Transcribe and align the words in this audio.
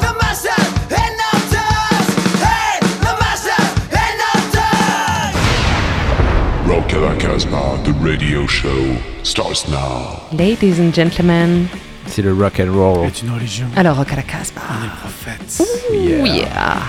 the 0.00 0.12
master 0.20 0.60
and 0.94 1.14
NASA! 1.20 1.64
Rock 6.66 6.88
Alakazma, 6.88 7.84
the 7.84 7.92
radio 8.00 8.46
show 8.46 8.96
starts 9.22 9.68
now. 9.68 10.22
Ladies 10.32 10.78
and 10.78 10.92
gentlemen. 10.94 11.68
C'est 12.06 12.22
le 12.22 12.32
rock 12.32 12.60
and 12.60 12.72
roll. 12.72 13.10
C'est 13.12 13.22
une 13.22 13.32
religion. 13.34 13.66
Alors, 13.76 13.96
rock 13.96 14.12
à 14.12 14.16
la 14.16 14.22
Casbah. 14.22 14.60
On 14.70 14.84
est 14.84 14.86
le 14.86 14.92
prophète. 15.00 15.62
Ouh, 15.90 16.26
yeah. 16.26 16.80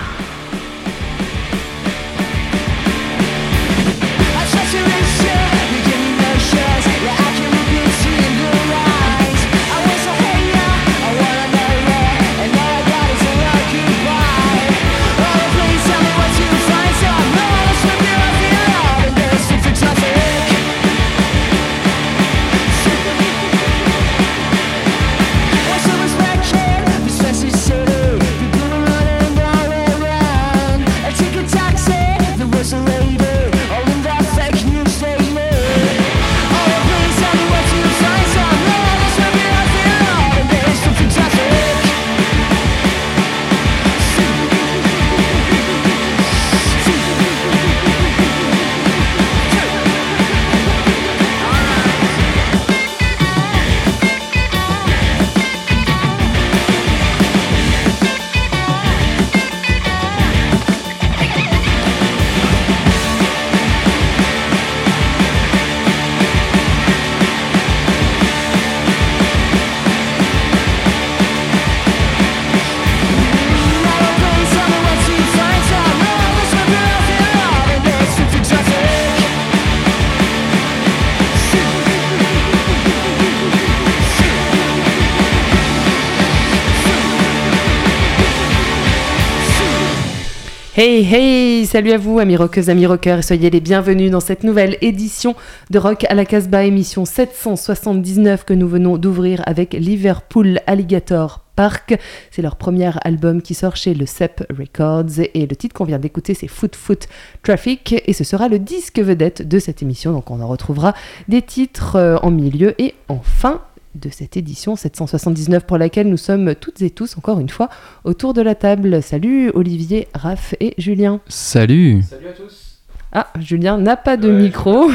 Hey 90.78 91.06
hey, 91.10 91.64
salut 91.64 91.92
à 91.92 91.96
vous 91.96 92.18
amis 92.18 92.36
rockeuses, 92.36 92.68
amis 92.68 92.84
rockers 92.84 93.20
et 93.20 93.22
soyez 93.22 93.48
les 93.48 93.62
bienvenus 93.62 94.10
dans 94.10 94.20
cette 94.20 94.44
nouvelle 94.44 94.76
édition 94.82 95.34
de 95.70 95.78
Rock 95.78 96.04
à 96.10 96.14
la 96.14 96.26
Casbah, 96.26 96.64
émission 96.64 97.06
779 97.06 98.44
que 98.44 98.52
nous 98.52 98.68
venons 98.68 98.98
d'ouvrir 98.98 99.42
avec 99.46 99.72
Liverpool 99.72 100.60
Alligator 100.66 101.46
Park. 101.56 101.98
C'est 102.30 102.42
leur 102.42 102.56
premier 102.56 102.90
album 103.04 103.40
qui 103.40 103.54
sort 103.54 103.74
chez 103.74 103.94
le 103.94 104.04
CEP 104.04 104.44
Records 104.50 105.18
et 105.32 105.46
le 105.46 105.56
titre 105.56 105.74
qu'on 105.74 105.86
vient 105.86 105.98
d'écouter 105.98 106.34
c'est 106.34 106.46
Foot 106.46 106.76
Foot 106.76 107.08
Traffic 107.42 107.94
et 108.06 108.12
ce 108.12 108.24
sera 108.24 108.48
le 108.48 108.58
disque 108.58 108.98
vedette 108.98 109.48
de 109.48 109.58
cette 109.58 109.80
émission 109.80 110.12
donc 110.12 110.30
on 110.30 110.42
en 110.42 110.46
retrouvera 110.46 110.92
des 111.26 111.40
titres 111.40 111.96
euh, 111.96 112.18
en 112.18 112.30
milieu 112.30 112.78
et 112.78 112.94
en 113.08 113.20
fin 113.20 113.62
de 113.98 114.10
cette 114.10 114.36
édition 114.36 114.76
779 114.76 115.64
pour 115.64 115.78
laquelle 115.78 116.08
nous 116.08 116.16
sommes 116.16 116.54
toutes 116.54 116.82
et 116.82 116.90
tous 116.90 117.16
encore 117.18 117.40
une 117.40 117.48
fois 117.48 117.68
autour 118.04 118.34
de 118.34 118.42
la 118.42 118.54
table. 118.54 119.02
Salut 119.02 119.50
Olivier, 119.54 120.08
Raph 120.14 120.54
et 120.60 120.74
Julien. 120.78 121.20
Salut. 121.28 122.02
Salut 122.02 122.28
à 122.28 122.32
tous. 122.32 122.80
Ah, 123.12 123.28
Julien 123.40 123.78
n'a 123.78 123.96
pas 123.96 124.16
de 124.16 124.30
micro. 124.30 124.90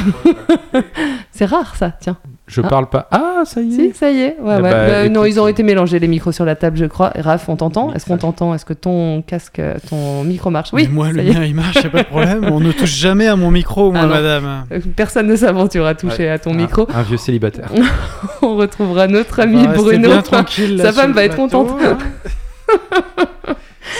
C'est 1.31 1.45
rare 1.45 1.75
ça, 1.75 1.97
tiens. 2.00 2.17
Je 2.53 2.59
Ah. 2.62 2.67
parle 2.67 2.88
pas. 2.89 3.07
Ah, 3.12 3.44
ça 3.45 3.62
y 3.62 3.69
est. 3.73 3.75
Si, 3.94 3.94
ça 3.97 4.12
y 4.12 4.19
est. 4.19 4.35
Ouais, 4.41 4.56
Eh 4.59 4.62
ouais. 4.62 4.69
bah, 4.72 4.88
Bah, 4.88 5.09
non, 5.09 5.23
ils 5.23 5.39
ont 5.39 5.47
été 5.47 5.63
mélangés 5.63 6.00
les 6.00 6.07
micros 6.09 6.34
sur 6.34 6.44
la 6.44 6.56
table, 6.56 6.75
je 6.78 6.84
crois. 6.85 7.13
Raph, 7.17 7.47
on 7.47 7.56
t'entend? 7.56 7.94
Est-ce 7.94 8.06
qu'on 8.06 8.17
t'entend? 8.17 8.53
Est-ce 8.53 8.66
que 8.66 8.73
ton 8.73 9.22
casque, 9.22 9.59
euh, 9.59 9.75
ton 9.89 10.25
micro 10.25 10.50
marche? 10.50 10.73
Mais 10.73 10.81
Oui, 10.84 10.90
moi, 10.91 11.07
ça 11.07 11.13
le 11.13 11.23
y 11.23 11.29
est. 11.29 11.34
mien, 11.34 11.45
il 11.45 11.56
marche, 11.56 11.75
y 11.81 11.85
a 11.85 11.90
pas 11.90 12.00
de 12.03 12.07
problème. 12.07 12.50
On 12.51 12.59
ne 12.59 12.73
touche 12.73 12.94
jamais 12.94 13.28
à 13.28 13.38
mon 13.38 13.51
micro, 13.51 13.91
moi, 13.94 14.01
Ah 14.03 14.07
non. 14.07 14.13
madame. 14.13 14.66
Euh, 14.73 14.79
Personne 14.97 15.28
ne 15.28 15.35
s'aventure 15.38 15.85
à 15.85 15.95
toucher 15.95 16.29
à 16.29 16.40
ton 16.40 16.51
Ah, 16.53 16.57
micro. 16.57 16.88
Un 16.94 17.03
vieux 17.03 17.16
célibataire. 17.17 17.69
On 18.41 18.57
retrouvera 18.57 19.07
notre 19.07 19.40
ami 19.40 19.66
Bruno. 19.67 20.09
bien 20.09 20.22
tranquille, 20.22 20.75
là, 20.75 20.85
Sa 20.85 20.91
femme 20.91 21.13
va 21.13 21.23
être 21.23 21.38
contente. 21.38 21.69
hein. 21.81 21.97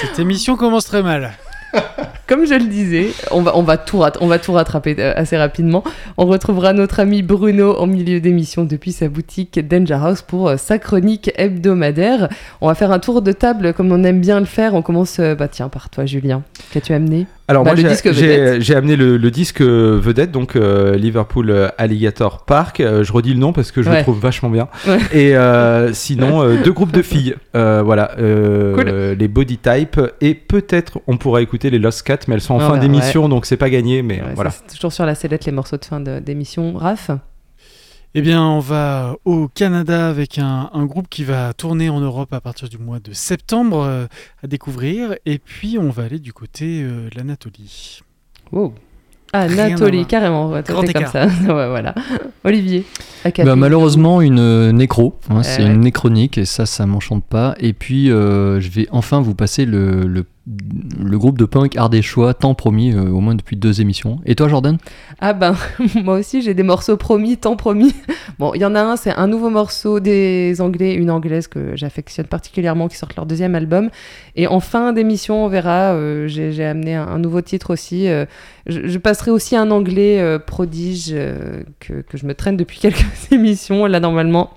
Cette 0.02 0.20
émission 0.20 0.56
commence 0.58 0.86
très 0.86 1.02
mal. 1.04 1.32
Comme 2.28 2.46
je 2.46 2.54
le 2.54 2.66
disais, 2.66 3.08
on 3.32 3.42
va, 3.42 3.58
on 3.58 4.38
tout 4.38 4.54
rattraper 4.54 4.96
euh, 5.00 5.14
assez 5.16 5.38
rapidement. 5.38 5.84
On 6.18 6.26
retrouvera 6.26 6.74
notre 6.74 7.00
ami 7.00 7.24
Bruno 7.24 7.78
en 7.78 7.88
milieu 7.88 8.22
d'émission 8.22 8.64
depuis 8.64 8.92
sa 8.92 9.10
boutique 9.10 9.60
Danger 9.68 10.00
House 10.02 10.22
pour 10.22 10.50
euh, 10.50 10.58
sa 10.58 10.80
chronique 10.80 11.32
hebdomadaire. 11.36 12.30
On 12.62 12.68
va 12.68 12.76
faire 12.76 12.92
un 12.92 13.00
tour 13.00 13.22
de 13.22 13.32
table 13.32 13.74
comme 13.74 13.92
on 13.92 14.04
aime 14.04 14.22
bien 14.22 14.40
le 14.40 14.46
faire. 14.46 14.76
On 14.76 14.82
commence 14.82 15.20
euh, 15.20 15.36
bah, 15.36 15.48
tiens, 15.48 15.70
par 15.70 15.90
toi, 15.90 16.06
Julien. 16.06 16.44
Qu'as-tu 16.72 16.94
amené? 16.94 17.28
Alors 17.48 17.64
Bah, 17.66 17.72
moi 17.76 17.76
j'ai- 18.62 18.76
amené 18.76 18.96
le, 18.96 19.18
le 19.18 19.32
disque 19.32 19.62
vedette 19.62 20.32
donc 20.32 20.56
euh, 20.56 20.96
Liverpool 20.96 21.50
euh, 21.50 21.68
Alligator 21.78 22.46
Park. 22.46 22.80
Euh, 22.80 23.04
je 23.04 23.12
redis 23.12 23.34
le 23.34 23.40
nom 23.40 23.52
parce 23.52 23.72
que 23.72 23.82
je 23.82 23.90
Ouais. 23.90 23.98
le 23.98 24.04
trouve 24.04 24.20
vachement 24.20 24.50
bien. 24.50 24.70
Ouais. 24.88 25.00
Et 25.12 25.36
euh, 25.36 25.92
sinon 25.94 26.42
euh, 26.44 26.64
deux 26.64 26.72
groupes 26.72 26.94
de 26.94 27.02
filles. 27.02 27.36
Euh, 27.56 27.82
voilà 27.84 28.12
euh, 28.20 28.76
Cool. 28.76 28.88
euh, 28.88 29.16
les 29.16 29.28
Body 29.28 29.58
Type 29.58 30.00
et 30.22 30.34
peut-être 30.34 31.00
on 31.08 31.18
pourra 31.18 31.42
écouter 31.42 31.70
les 31.70 31.80
Lost 31.80 32.04
Cats 32.04 32.20
mais 32.28 32.36
elles 32.36 32.42
sont 32.42 32.54
en 32.56 32.60
Ah 32.60 32.68
fin 32.68 32.74
bah, 32.74 32.80
d'émission 32.80 33.28
donc 33.28 33.46
c'est 33.46 33.58
pas 33.58 33.70
gagné 33.70 34.02
mais 34.02 34.20
euh, 34.22 34.32
voilà. 34.36 34.52
C'est 34.52 34.76
toujours 34.76 34.94
sur 34.94 35.06
la 35.06 35.16
sellette 35.16 35.46
les 35.46 35.52
morceaux 35.52 35.78
de 35.78 35.84
fin 35.86 36.00
d'émission. 36.00 36.78
Raph? 36.78 37.12
Eh 38.14 38.22
bien, 38.22 38.44
on 38.44 38.60
va 38.60 39.16
au 39.24 39.48
Canada 39.48 40.10
avec 40.10 40.38
un, 40.38 40.70
un 40.74 40.86
groupe 40.86 41.08
qui 41.10 41.24
va 41.24 41.54
tourner 41.54 41.90
en 41.90 42.02
Europe 42.02 42.34
à 42.34 42.42
partir 42.42 42.68
du 42.68 42.78
mois 42.78 43.00
de 43.00 43.14
septembre 43.14 43.84
euh, 43.84 44.06
à 44.44 44.48
découvrir. 44.48 45.16
Et 45.26 45.40
puis, 45.40 45.78
on 45.80 45.90
va 45.90 46.04
aller 46.04 46.20
du 46.20 46.34
côté 46.34 46.82
euh, 46.84 47.10
de 47.10 47.18
l'Anatolie. 47.18 48.02
Wow. 48.52 48.74
Ah, 49.34 49.48
voir. 49.48 50.08
carrément. 50.08 50.50
Ouais, 50.52 50.62
Grand 50.62 50.82
comme 50.92 51.06
ça. 51.06 51.26
ouais, 51.48 51.70
voilà. 51.70 51.96
Olivier. 52.44 52.86
Bah, 53.46 53.56
malheureusement, 53.56 54.22
une 54.22 54.40
euh, 54.40 54.72
nécro. 54.74 55.18
hein, 55.30 55.42
c'est 55.44 55.64
ouais. 55.64 55.72
une 55.72 55.80
néchronique 55.80 56.38
et 56.38 56.44
ça, 56.46 56.66
ça 56.66 56.86
m'enchante 56.86 57.24
pas. 57.24 57.56
Et 57.60 57.72
puis, 57.72 58.12
euh, 58.12 58.60
je 58.60 58.70
vais 58.70 58.88
enfin 58.92 59.22
vous 59.22 59.36
passer 59.36 59.66
le, 59.66 60.02
le, 60.06 60.26
le 61.00 61.18
groupe 61.18 61.38
de 61.38 61.46
punk 61.46 61.76
ardéchois 61.76 62.34
tant 62.34 62.54
promis, 62.54 62.94
euh, 62.94 63.10
au 63.10 63.20
moins 63.20 63.36
depuis 63.36 63.56
deux 63.56 63.82
émissions. 63.82 64.20
Et 64.26 64.36
toi, 64.36 64.48
Jordan? 64.48 64.78
Ah 65.20 65.34
ben, 65.34 65.56
moi 65.96 66.20
aussi 66.20 66.42
j'ai 66.42 66.54
des 66.54 66.64
morceaux 66.64 66.98
promis, 66.98 67.38
tant 67.38 67.56
promis. 67.56 67.94
Bon, 68.40 68.54
il 68.56 68.62
y 68.62 68.66
en 68.66 68.74
a 68.74 68.82
un, 68.82 68.96
c'est 68.96 69.12
un 69.12 69.28
nouveau 69.28 69.50
morceau 69.50 70.00
des 70.00 70.62
Anglais, 70.62 70.96
une 70.96 71.12
Anglaise 71.12 71.48
que 71.48 71.76
j'affectionne 71.76 72.26
particulièrement, 72.26 72.88
qui 72.88 72.98
sortent 72.98 73.16
leur 73.16 73.26
deuxième 73.26 73.54
album. 73.54 73.90
Et 74.36 74.48
en 74.48 74.60
fin 74.60 74.94
d'émission, 74.94 75.46
on 75.46 75.48
verra, 75.48 75.94
euh, 75.94 76.28
j'ai 76.28 76.66
amené 76.66 76.96
un, 76.96 77.20
nouveau 77.20 77.42
titre 77.42 77.72
aussi. 77.72 78.08
euh, 78.08 78.26
je, 78.66 78.88
je 78.88 78.98
passerai 78.98 79.30
aussi 79.30 79.56
un 79.56 79.70
Anglais 79.70 80.40
prodige 80.48 81.14
que, 81.80 82.02
que 82.02 82.18
je 82.18 82.26
me 82.26 82.34
traîne 82.34 82.58
depuis 82.58 82.80
quelques 82.82 83.32
émissions. 83.32 83.86
Là, 83.86 84.00
normalement, 84.00 84.52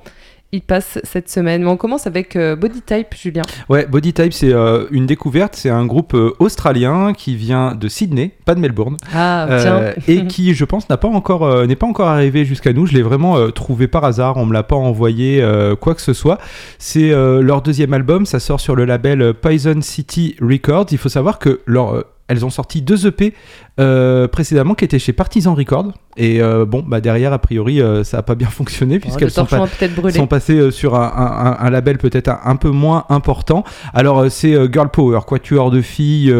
il 0.54 0.62
passe 0.62 0.98
cette 1.02 1.28
semaine. 1.28 1.64
Mais 1.64 1.68
on 1.68 1.76
commence 1.76 2.06
avec 2.06 2.36
euh, 2.36 2.54
Body 2.54 2.80
Type, 2.80 3.08
Julien. 3.14 3.42
Ouais, 3.68 3.86
Body 3.86 4.12
Type 4.12 4.32
c'est 4.32 4.52
euh, 4.52 4.86
une 4.90 5.06
découverte, 5.06 5.56
c'est 5.56 5.68
un 5.68 5.84
groupe 5.84 6.14
euh, 6.14 6.32
australien 6.38 7.12
qui 7.12 7.34
vient 7.34 7.74
de 7.74 7.88
Sydney, 7.88 8.30
pas 8.44 8.54
de 8.54 8.60
Melbourne. 8.60 8.96
Ah, 9.12 9.48
tiens. 9.60 9.92
et 10.06 10.26
qui, 10.26 10.54
je 10.54 10.64
pense, 10.64 10.88
n'a 10.88 10.96
pas 10.96 11.08
encore 11.08 11.66
n'est 11.66 11.76
pas 11.76 11.86
encore 11.86 12.08
arrivé 12.08 12.44
jusqu'à 12.44 12.72
nous. 12.72 12.86
Je 12.86 12.94
l'ai 12.94 13.02
vraiment 13.02 13.50
trouvé 13.50 13.88
par 13.88 14.04
hasard. 14.04 14.36
On 14.36 14.46
me 14.46 14.52
l'a 14.52 14.62
pas 14.62 14.76
envoyé 14.76 15.44
quoi 15.80 15.94
que 15.94 16.00
ce 16.00 16.12
soit. 16.12 16.38
C'est 16.78 17.10
leur 17.10 17.62
deuxième 17.62 17.92
album. 17.92 18.26
Ça 18.26 18.38
sort 18.38 18.60
sur 18.60 18.76
le 18.76 18.84
label 18.84 19.34
Poison 19.34 19.80
City 19.80 20.36
Records. 20.40 20.86
Il 20.92 20.98
faut 20.98 21.08
savoir 21.08 21.38
que 21.38 21.60
leur 21.66 22.04
elles 22.28 22.44
ont 22.44 22.50
sorti 22.50 22.80
deux 22.82 23.06
EP 23.06 23.34
euh, 23.80 24.28
précédemment 24.28 24.74
qui 24.74 24.84
étaient 24.84 24.98
chez 24.98 25.12
Partisan 25.12 25.54
Records. 25.54 25.92
Et 26.16 26.40
euh, 26.40 26.64
bon, 26.64 26.82
bah 26.86 27.00
derrière, 27.00 27.32
a 27.32 27.38
priori, 27.38 27.82
euh, 27.82 28.02
ça 28.04 28.18
a 28.18 28.22
pas 28.22 28.34
bien 28.34 28.48
fonctionné 28.50 28.98
puisqu'elles 28.98 29.24
le 29.26 29.30
sont, 29.30 29.44
pas- 29.46 29.66
sont 30.12 30.26
passées 30.26 30.70
sur 30.70 30.94
un, 30.94 31.02
un- 31.02 31.46
un- 31.52 31.56
un 31.66 31.70
label 31.70 31.98
peut-être 31.98 32.28
un, 32.28 32.40
un 32.44 32.56
peu 32.56 32.70
moins 32.70 33.04
important. 33.08 33.64
Alors, 33.92 34.30
c'est 34.30 34.54
Girl 34.72 34.88
Power, 34.90 35.20
quatuor 35.26 35.70
de 35.70 35.80
filles 35.82 36.34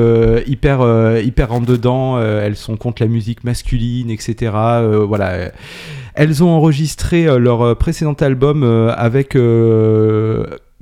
hyper, 0.46 1.19
hyper 1.22 1.52
en 1.52 1.60
dedans. 1.60 2.20
elles 2.20 2.56
sont 2.56 2.76
contre 2.76 3.02
la 3.02 3.08
musique 3.08 3.44
masculine, 3.44 4.10
etc. 4.10 4.52
Voilà. 5.06 5.50
Elles 6.14 6.44
ont 6.44 6.50
enregistré 6.50 7.25
leur 7.38 7.76
précédent 7.76 8.14
album 8.14 8.62
avec 8.96 9.36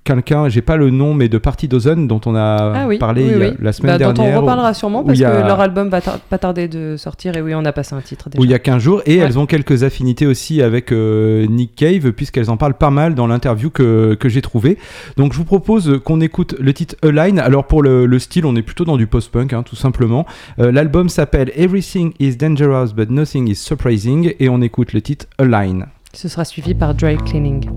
quelqu'un, 0.05 0.49
j'ai 0.49 0.63
pas 0.63 0.77
le 0.77 0.91
nom, 0.91 1.15
mais 1.15 1.29
de 1.29 1.39
Party 1.39 1.69
Dozen, 1.69 2.09
dont 2.09 2.21
on 2.27 2.35
a 2.35 2.73
Ah 2.75 2.87
oui, 2.89 2.99
parlé 2.99 3.25
oui, 3.25 3.35
a- 3.35 3.49
oui. 3.51 3.57
la 3.61 3.73
semaine 3.73 3.93
Bah, 3.93 3.99
dernière. 3.99 4.15
Dont 4.33 4.39
on 4.39 4.41
reparlera 4.41 4.75
sûrement 4.75 5.05
parce 5.05 5.21
a- 5.21 5.31
que 5.31 5.47
leur 5.47 5.61
album 5.61 5.89
va 5.89 6.01
tar- 6.01 6.19
pas 6.19 6.39
tarder 6.39 6.67
de 6.69 6.97
sortir 6.97 7.37
et 7.37 7.43
oui, 7.43 7.55
on 7.55 7.65
a 7.65 7.73
passé 7.73 7.95
un 7.95 8.01
titre 8.01 8.29
déjà. 8.31 8.41
où 8.41 8.45
il 8.45 8.51
y 8.51 8.55
a 8.55 8.59
15 8.59 8.83
jours 8.83 9.03
et 9.07 9.19
Ouais. 9.19 9.25
elles 9.25 9.39
ont 9.39 9.47
quelques 9.47 9.83
affinités 9.85 10.27
aussi 10.27 10.61
avec 10.63 10.93
euh, 10.93 11.47
Nick 11.47 11.75
Cave 11.77 12.13
puisqu'elles 12.13 12.51
en 12.51 12.57
parlent 12.57 12.75
pas 12.75 12.91
mal 12.91 13.15
dans 13.15 13.27
l'interview 13.27 13.71
que, 13.71 14.15
que 14.15 14.29
j'ai 14.29 14.43
trouvé 14.43 14.79
donc 15.17 15.33
je 15.33 15.39
vous 15.39 15.45
propose 15.45 16.01
qu'on 16.05 16.21
écoute 16.21 16.55
le 16.59 16.73
titre 16.75 16.97
Align 17.03 17.39
alors 17.39 17.67
pour 17.67 17.83
le, 17.83 18.07
le 18.07 18.19
style 18.19 18.45
on 18.47 18.57
est 18.57 18.63
plutôt 18.63 18.85
dans 18.85 18.97
du 18.97 19.07
post-punk 19.07 19.53
hein, 19.53 19.63
tout 19.63 19.77
simplement 19.77 20.27
Euh, 20.59 20.73
l'album 20.73 21.09
s'appelle 21.09 21.51
Everything 21.57 22.13
is 22.19 22.37
Dangerous 22.37 22.93
but 22.95 23.11
Nothing 23.11 23.49
is 23.49 23.55
Surprising 23.57 24.35
et 24.41 24.49
on 24.49 24.61
écoute 24.63 24.93
le 24.93 25.01
titre 25.01 25.27
Align 25.39 25.87
Ce 26.13 26.29
sera 26.29 26.45
suivi 26.45 26.75
par 26.75 26.95
Dry 26.95 27.17
Cleaning. 27.17 27.69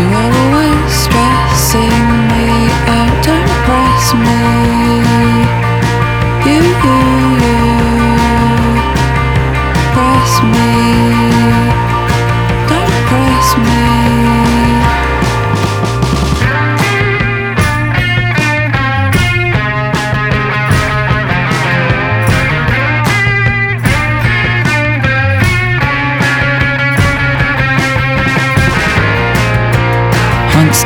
You 0.00 0.06
are 0.06 0.32
always 0.32 0.69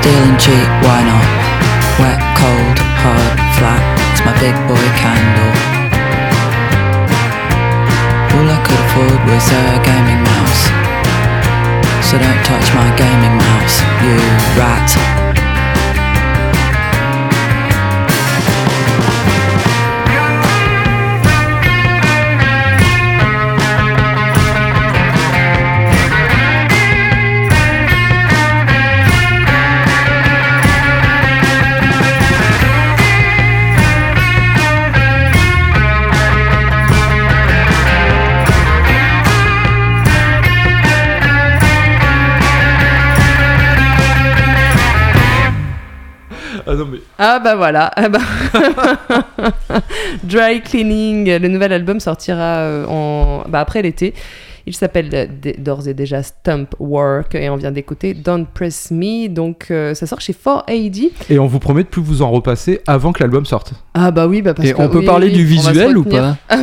Hunt, 0.05 0.39
cheap, 0.39 0.69
why 0.85 1.01
not? 1.01 1.29
Wet, 1.97 2.21
cold, 2.37 2.79
hard, 3.01 3.37
flat, 3.57 3.81
it's 4.13 4.21
my 4.21 4.37
big 4.37 4.53
boy 4.69 4.87
candle. 5.01 5.53
All 8.37 8.45
I 8.45 8.59
could 8.61 8.81
afford 8.85 9.21
was 9.25 9.47
a 9.49 9.65
gaming 9.81 10.23
mouse. 10.29 10.69
So 12.05 12.19
don't 12.19 12.43
touch 12.45 12.69
my 12.77 12.91
gaming 13.01 13.37
mouse, 13.39 13.81
you 14.05 14.17
rat. 14.61 15.24
Ah 47.27 47.37
Ah 47.37 47.39
bah 47.39 47.55
voilà, 47.55 47.91
Ah 47.97 48.11
bah. 48.11 48.19
Dry 50.25 50.61
Cleaning, 50.61 51.39
le 51.39 51.49
nouvel 51.49 51.73
album 51.73 51.99
sortira 51.99 52.59
euh, 52.59 52.85
en... 52.87 53.45
bah, 53.49 53.61
après 53.61 53.81
l'été. 53.81 54.13
Il 54.67 54.75
s'appelle 54.75 55.11
euh, 55.13 55.27
d'ores 55.59 55.89
et 55.89 55.95
déjà 55.95 56.23
Stump 56.23 56.75
Work 56.79 57.35
et 57.35 57.51
on 57.51 57.57
vient 57.57 57.71
d'écouter 57.73 58.15
Don't 58.15 58.47
Press 58.53 58.91
Me. 58.91 59.29
Donc 59.29 59.67
euh, 59.71 59.95
ça 59.95 60.07
sort 60.07 60.21
chez 60.21 60.33
4AD. 60.33 61.11
Et 61.31 61.39
on 61.39 61.47
vous 61.47 61.59
promet 61.59 61.83
de 61.83 61.89
plus 61.89 62.01
vous 62.03 62.23
en 62.23 62.31
repasser 62.31 62.81
avant 62.87 63.13
que 63.13 63.23
l'album 63.23 63.45
sorte. 63.45 63.75
Ah 63.95 64.11
bah 64.11 64.27
oui, 64.27 64.41
bah 64.43 64.55
parce 64.55 64.69
Et 64.69 64.73
que 64.73 64.81
on 64.81 64.89
peut 64.89 64.99
oui, 65.01 65.07
parler 65.07 65.27
oui, 65.29 65.35
du 65.35 65.45
visuel 65.45 65.97
ou 65.99 66.05
pas 66.05 66.37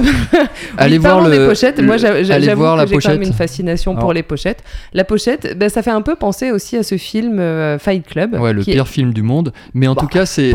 Allez 0.77 0.93
Oui, 0.93 0.97
voir 0.99 1.13
parlons 1.19 1.29
le. 1.29 1.37
des 1.37 1.45
pochettes. 1.47 1.79
Moi, 1.81 1.97
j'a- 1.97 2.23
j'a- 2.23 2.35
allez 2.35 2.45
j'avoue 2.45 2.61
voir 2.61 2.75
que 2.75 2.79
la 2.81 2.85
j'ai 2.87 2.97
quand 2.97 3.09
même 3.09 3.17
pochette. 3.19 3.27
une 3.33 3.37
fascination 3.37 3.95
pour 3.95 4.13
les 4.13 4.23
pochettes. 4.23 4.63
La 4.93 5.03
pochette, 5.03 5.57
ben, 5.57 5.69
ça 5.69 5.81
fait 5.83 5.91
un 5.91 6.01
peu 6.01 6.15
penser 6.15 6.51
aussi 6.51 6.77
à 6.77 6.83
ce 6.83 6.97
film 6.97 7.39
euh, 7.39 7.77
Fight 7.79 8.05
Club. 8.05 8.33
Ouais, 8.35 8.53
le 8.53 8.61
est- 8.61 8.65
pire 8.71 8.87
film 8.87 9.13
du 9.13 9.21
monde. 9.21 9.53
Mais 9.73 9.87
en 9.87 9.93
Bah, 9.95 10.01
tout 10.01 10.07
cas, 10.07 10.25
c'est 10.25 10.51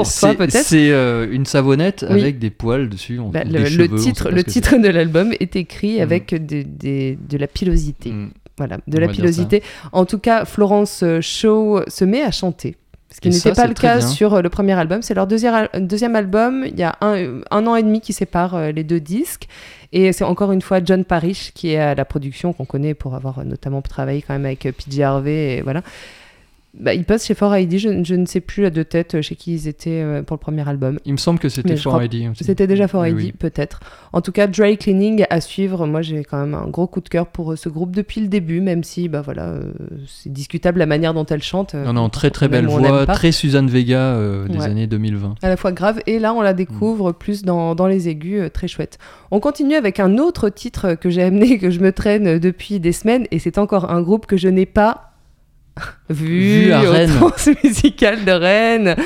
euh, 0.91 1.27
une 1.31 1.47
savonnette 1.47 2.05
Oui. 2.11 2.21
avec 2.21 2.39
des 2.39 2.51
poils 2.51 2.89
dessus. 2.89 3.19
on 3.19 3.29
bah, 3.29 3.45
le, 3.45 3.51
des 3.53 3.59
le 3.59 3.67
cheveux, 3.67 3.89
on 3.93 3.97
sait 3.97 4.03
titre, 4.05 4.31
le 4.31 4.45
titre 4.45 4.77
de 4.79 4.89
l'album 4.89 5.33
est 5.39 5.57
écrit 5.57 5.97
Mhm. 5.97 6.03
avec 6.03 6.47
des- 6.47 6.65
des- 6.65 7.19
de 7.37 7.41
la 7.43 7.47
pilosité. 7.49 8.11
Mm. 8.13 8.31
Voilà, 8.59 8.79
de 8.87 8.97
On 8.97 9.01
la 9.01 9.09
pilosité. 9.09 9.63
En 9.93 10.07
tout 10.07 10.19
cas, 10.19 10.45
Florence 10.47 11.03
euh, 11.03 11.21
Shaw 11.21 11.83
se 11.89 12.05
met 12.05 12.23
à 12.23 12.31
chanter. 12.31 12.77
Ce 13.15 13.21
qui 13.21 13.29
n'était 13.31 13.53
pas 13.53 13.67
le 13.67 13.75
cas 13.75 13.99
bien. 13.99 14.07
sur 14.07 14.35
euh, 14.35 14.43
le 14.43 14.51
premier 14.51 14.73
album. 14.73 15.01
C'est 15.03 15.15
leur 15.15 15.27
deuxième, 15.27 15.55
al- 15.55 15.87
deuxième 15.87 16.17
album. 16.17 16.65
Il 16.67 16.79
y 16.79 16.83
a 16.83 16.97
un, 17.01 17.41
un 17.51 17.67
an 17.67 17.77
et 17.77 17.83
demi 17.83 18.01
qui 18.01 18.13
sépare 18.13 18.55
euh, 18.55 18.73
les 18.73 18.85
deux 18.85 19.01
disques. 19.01 19.47
Et 19.93 20.13
c'est 20.13 20.25
encore 20.25 20.53
une 20.53 20.61
fois 20.61 20.81
John 20.85 21.05
Parrish 21.05 21.53
qui 21.55 21.73
est 21.73 21.79
à 21.79 21.95
la 21.95 22.05
production, 22.05 22.53
qu'on 22.53 22.65
connaît 22.67 22.95
pour 22.95 23.15
avoir 23.15 23.39
euh, 23.39 23.45
notamment 23.45 23.81
travaillé 23.83 24.23
quand 24.23 24.35
même 24.35 24.45
avec 24.45 24.67
euh, 24.67 24.73
PJ 24.73 25.01
Harvey. 25.01 25.57
Et 25.59 25.63
voilà. 25.63 25.83
Bah, 26.79 26.93
ils 26.95 27.05
passent 27.05 27.27
chez 27.27 27.35
4ID. 27.35 27.79
Je, 27.79 28.05
je 28.05 28.15
ne 28.15 28.27
sais 28.27 28.41
plus 28.41 28.71
de 28.71 28.83
tête 28.83 29.15
euh, 29.15 29.23
chez 29.23 29.35
qui 29.35 29.55
ils 29.55 29.67
étaient 29.69 30.03
euh, 30.03 30.23
pour 30.23 30.35
le 30.35 30.41
premier 30.41 30.69
album. 30.69 30.99
Il 31.05 31.13
me 31.13 31.17
semble 31.19 31.39
que 31.39 31.49
c'était 31.49 31.71
Mais 31.71 31.77
je 31.77 31.83
for 31.83 31.93
crois- 31.95 32.05
ID 32.05 32.29
aussi. 32.31 32.45
C'était 32.45 32.67
déjà 32.67 32.87
4ID, 32.87 33.13
Oui, 33.15 33.23
oui. 33.27 33.33
peut-être. 33.33 33.81
En 34.13 34.21
tout 34.21 34.33
cas, 34.33 34.47
Dry 34.47 34.77
Cleaning 34.77 35.25
à 35.31 35.41
suivre. 35.41 35.87
Moi, 35.87 36.03
j'ai 36.03 36.23
quand 36.25 36.39
même 36.39 36.55
un 36.55 36.67
gros 36.69 36.87
coup 36.87 37.01
de 37.01 37.09
cœur 37.09 37.27
pour 37.29 37.53
euh, 37.53 37.57
ce 37.57 37.69
groupe 37.69 37.97
depuis 37.97 38.21
le 38.21 38.29
début, 38.29 38.61
même 38.61 38.85
si, 38.85 39.09
bah 39.09 39.23
voilà, 39.23 39.47
euh, 39.49 39.73
c'est 40.07 40.33
discutable 40.33 40.79
la 40.79 40.87
manière 40.87 41.15
dont 41.15 41.25
elle 41.27 41.43
chante. 41.43 41.75
Non, 41.75 41.93
non, 41.95 42.09
très 42.11 42.31
très 42.31 42.49
belle 42.49 42.67
voix, 42.67 43.07
très 43.07 43.33
Suzanne 43.33 43.69
Vega 43.69 43.99
euh, 43.99 44.47
des 44.49 44.59
Ouais. 44.59 44.65
années 44.65 44.87
2020. 44.87 45.37
À 45.43 45.49
la 45.49 45.57
fois 45.57 45.73
grave, 45.73 46.01
et 46.07 46.19
là, 46.19 46.35
on 46.35 46.43
la 46.43 46.53
découvre 46.53 47.13
plus 47.13 47.43
dans, 47.43 47.75
dans 47.75 47.87
les 47.87 48.09
aigus, 48.09 48.43
très 48.53 48.69
chouette. 48.69 48.99
On 49.31 49.41
continue 49.41 49.75
avec 49.77 49.99
un 50.01 50.19
autre 50.19 50.49
titre 50.51 50.95
que 50.95 51.09
j'ai 51.11 51.23
amené, 51.23 51.59
que 51.59 51.71
je 51.71 51.81
me 51.81 51.93
traîne 51.93 52.39
depuis 52.39 52.81
des 52.81 52.93
semaines, 52.93 53.27
et 53.31 53.39
c'est 53.39 53.59
encore 53.59 53.91
un 53.91 54.03
groupe 54.03 54.27
que 54.27 54.37
je 54.37 54.49
n'ai 54.49 54.67
pas 54.67 55.13
vu, 56.11 56.65
Vu 56.65 56.73
à 56.73 56.81
Rennes. 56.81 57.11
de 57.21 58.31
Rennes. 58.33 58.97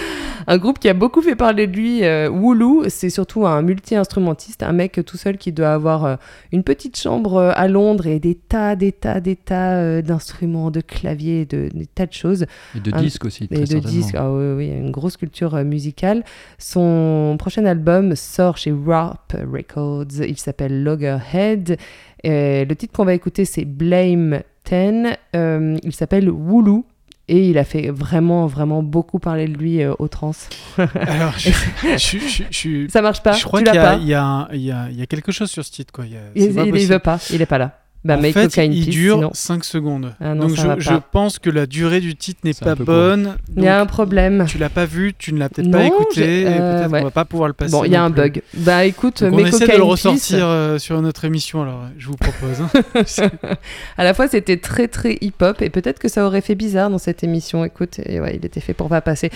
Un 0.46 0.56
groupe 0.58 0.78
qui 0.78 0.88
a 0.88 0.94
beaucoup 0.94 1.20
fait 1.22 1.36
parler 1.36 1.66
de 1.66 1.76
lui, 1.76 2.02
euh, 2.02 2.28
Woulou, 2.28 2.84
c'est 2.88 3.10
surtout 3.10 3.46
un 3.46 3.60
multi-instrumentiste, 3.62 4.62
un 4.62 4.72
mec 4.72 5.00
tout 5.06 5.16
seul 5.16 5.36
qui 5.36 5.52
doit 5.52 5.72
avoir 5.72 6.04
euh, 6.04 6.16
une 6.50 6.64
petite 6.64 6.98
chambre 6.98 7.36
euh, 7.36 7.52
à 7.54 7.68
Londres 7.68 8.06
et 8.06 8.18
des 8.18 8.34
tas, 8.34 8.74
des 8.74 8.90
tas, 8.90 9.20
des 9.20 9.36
tas 9.36 9.76
euh, 9.76 10.02
d'instruments, 10.02 10.70
de 10.70 10.80
claviers, 10.80 11.44
de, 11.44 11.68
des 11.74 11.86
tas 11.86 12.06
de 12.06 12.12
choses 12.14 12.46
Et 12.74 12.80
de 12.80 12.92
Un- 12.94 13.02
disques 13.02 13.24
aussi, 13.26 13.46
très 13.48 13.60
et 13.60 13.64
de 13.66 13.78
disques. 13.80 14.14
Ah 14.18 14.32
oui, 14.32 14.54
oui, 14.56 14.66
une 14.68 14.90
grosse 14.90 15.16
culture 15.18 15.54
musicale. 15.62 16.24
Son 16.58 17.36
prochain 17.38 17.64
album 17.66 18.16
sort 18.16 18.56
chez 18.56 18.72
Warp 18.72 19.36
Records. 19.52 20.22
Il 20.26 20.38
s'appelle 20.38 20.82
Loggerhead. 20.82 21.76
Et 22.24 22.64
le 22.64 22.76
titre 22.76 22.92
qu'on 22.94 23.04
va 23.04 23.14
écouter, 23.14 23.44
c'est 23.44 23.64
Blame 23.64 24.40
10. 24.70 25.16
Euh, 25.36 25.76
il 25.82 25.92
s'appelle 25.94 26.30
Woulou. 26.30 26.84
Et 27.32 27.48
il 27.48 27.58
a 27.58 27.64
fait 27.64 27.90
vraiment, 27.90 28.48
vraiment 28.48 28.82
beaucoup 28.82 29.20
parler 29.20 29.46
de 29.46 29.56
lui 29.56 29.80
euh, 29.84 29.94
au 30.00 30.08
trans. 30.08 30.32
Alors, 30.76 31.32
je, 31.38 31.50
je, 31.96 32.18
je- 32.18 32.42
je- 32.50 32.88
Ça 32.88 33.02
marche 33.02 33.22
pas 33.22 33.34
je 33.34 33.44
crois 33.44 33.60
qu'il 33.62 33.72
y, 33.72 34.14
a- 34.14 34.48
y, 34.52 34.58
y 34.58 35.00
y 35.00 35.06
quelque 35.06 35.30
chose 35.30 35.48
sur 35.48 35.64
ce 35.64 35.70
titre. 35.70 35.92
Quoi. 35.92 36.06
Il, 36.06 36.16
a- 36.16 36.20
il, 36.34 36.42
il- 36.80 36.88
veut 36.88 36.98
pas. 36.98 37.20
Il 37.32 37.40
est 37.40 37.46
pas 37.46 37.58
là. 37.58 37.79
Bah, 38.02 38.16
en 38.16 38.22
fait, 38.22 38.56
il 38.66 38.88
dure 38.88 39.16
sinon. 39.16 39.30
5 39.34 39.64
secondes. 39.64 40.14
Ah 40.20 40.34
non, 40.34 40.46
Donc 40.46 40.56
je, 40.56 40.92
pense 41.12 41.38
que 41.38 41.50
la 41.50 41.66
durée 41.66 42.00
du 42.00 42.16
titre 42.16 42.40
n'est 42.44 42.54
pas 42.54 42.74
bonne. 42.74 43.36
Il 43.56 43.62
y 43.62 43.68
a 43.68 43.78
un 43.78 43.84
problème. 43.84 44.46
Tu 44.48 44.56
l'as 44.56 44.70
pas 44.70 44.86
vu, 44.86 45.12
tu 45.18 45.34
ne 45.34 45.38
l'as 45.38 45.50
peut-être 45.50 45.70
pas 45.70 45.84
écouté, 45.84 46.44
euh, 46.46 46.78
peut-être 46.78 46.92
ouais. 46.92 46.98
qu'on 47.00 47.04
va 47.04 47.10
pas 47.10 47.24
pouvoir 47.26 47.48
le 47.48 47.54
passer. 47.54 47.72
Bon, 47.72 47.84
il 47.84 47.92
y 47.92 47.96
a 47.96 48.02
un 48.02 48.10
plus. 48.10 48.22
bug. 48.22 48.42
Bah 48.54 48.86
écoute, 48.86 49.22
Donc 49.22 49.34
on 49.34 49.44
essaie 49.44 49.66
de 49.66 49.76
le 49.76 49.82
ressortir 49.82 50.46
euh, 50.46 50.78
sur 50.78 51.00
notre 51.02 51.26
émission, 51.26 51.62
alors 51.62 51.82
je 51.98 52.06
vous 52.06 52.16
propose. 52.16 52.62
hein. 52.62 52.70
À 53.98 54.04
la 54.04 54.14
fois, 54.14 54.28
c'était 54.28 54.56
très 54.56 54.88
très 54.88 55.18
hip-hop 55.20 55.60
et 55.60 55.68
peut-être 55.68 55.98
que 55.98 56.08
ça 56.08 56.24
aurait 56.24 56.40
fait 56.40 56.54
bizarre 56.54 56.88
dans 56.88 56.98
cette 56.98 57.22
émission. 57.22 57.64
Écoute, 57.64 58.00
et 58.06 58.18
ouais, 58.20 58.36
il 58.36 58.46
était 58.46 58.60
fait 58.60 58.74
pour 58.74 58.88
pas 58.88 59.02
passer. 59.02 59.30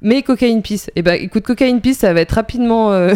Mais 0.00 0.22
Cocaine 0.22 0.62
Peace, 0.62 0.90
et 0.94 1.02
ben 1.02 1.14
écoute, 1.20 1.44
Cocaine 1.44 1.80
Peace, 1.80 1.98
ça 1.98 2.12
va 2.12 2.20
être 2.20 2.32
rapidement, 2.32 2.92
euh, 2.92 3.14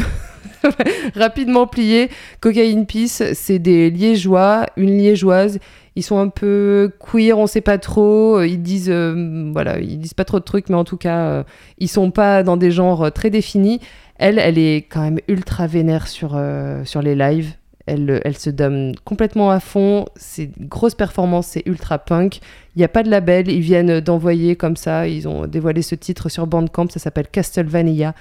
rapidement 1.14 1.68
plié. 1.68 2.10
Cocaine 2.40 2.86
Peace, 2.86 3.22
c'est 3.34 3.60
des 3.60 3.90
liégeois, 3.90 4.66
une 4.76 4.98
liégeoise. 4.98 5.60
Ils 5.94 6.02
sont 6.02 6.18
un 6.18 6.28
peu 6.28 6.90
queer, 6.98 7.38
on 7.38 7.46
sait 7.46 7.60
pas 7.60 7.78
trop. 7.78 8.42
Ils 8.42 8.60
disent, 8.60 8.90
euh, 8.90 9.50
voilà, 9.52 9.78
ils 9.78 9.98
disent 9.98 10.14
pas 10.14 10.24
trop 10.24 10.40
de 10.40 10.44
trucs, 10.44 10.70
mais 10.70 10.76
en 10.76 10.84
tout 10.84 10.96
cas, 10.96 11.18
euh, 11.20 11.42
ils 11.78 11.88
sont 11.88 12.10
pas 12.10 12.42
dans 12.42 12.56
des 12.56 12.72
genres 12.72 13.12
très 13.12 13.30
définis. 13.30 13.80
Elle, 14.16 14.40
elle 14.40 14.58
est 14.58 14.86
quand 14.88 15.02
même 15.02 15.20
ultra 15.28 15.68
vénère 15.68 16.08
sur, 16.08 16.40
sur 16.84 17.02
les 17.02 17.14
lives. 17.14 17.54
Elle, 17.86 18.36
se 18.36 18.50
donne 18.50 18.94
complètement 19.04 19.50
à 19.50 19.60
fond. 19.60 20.06
C'est 20.16 20.50
une 20.56 20.66
grosse 20.66 20.94
performance, 20.94 21.48
c'est 21.48 21.62
ultra 21.66 21.98
punk. 21.98 22.40
Il 22.74 22.78
n'y 22.78 22.84
a 22.84 22.88
pas 22.88 23.02
de 23.02 23.10
label, 23.10 23.50
ils 23.50 23.60
viennent 23.60 24.00
d'envoyer 24.00 24.56
comme 24.56 24.76
ça. 24.76 25.08
Ils 25.08 25.26
ont 25.28 25.46
dévoilé 25.46 25.82
ce 25.82 25.94
titre 25.94 26.28
sur 26.28 26.46
Bandcamp, 26.46 26.88
ça 26.90 27.00
s'appelle 27.00 27.28
Castlevania. 27.28 28.14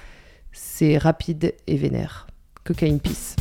C'est 0.52 0.98
rapide 0.98 1.54
et 1.66 1.76
vénère. 1.76 2.26
Cocaine 2.64 3.00
Peace. 3.00 3.36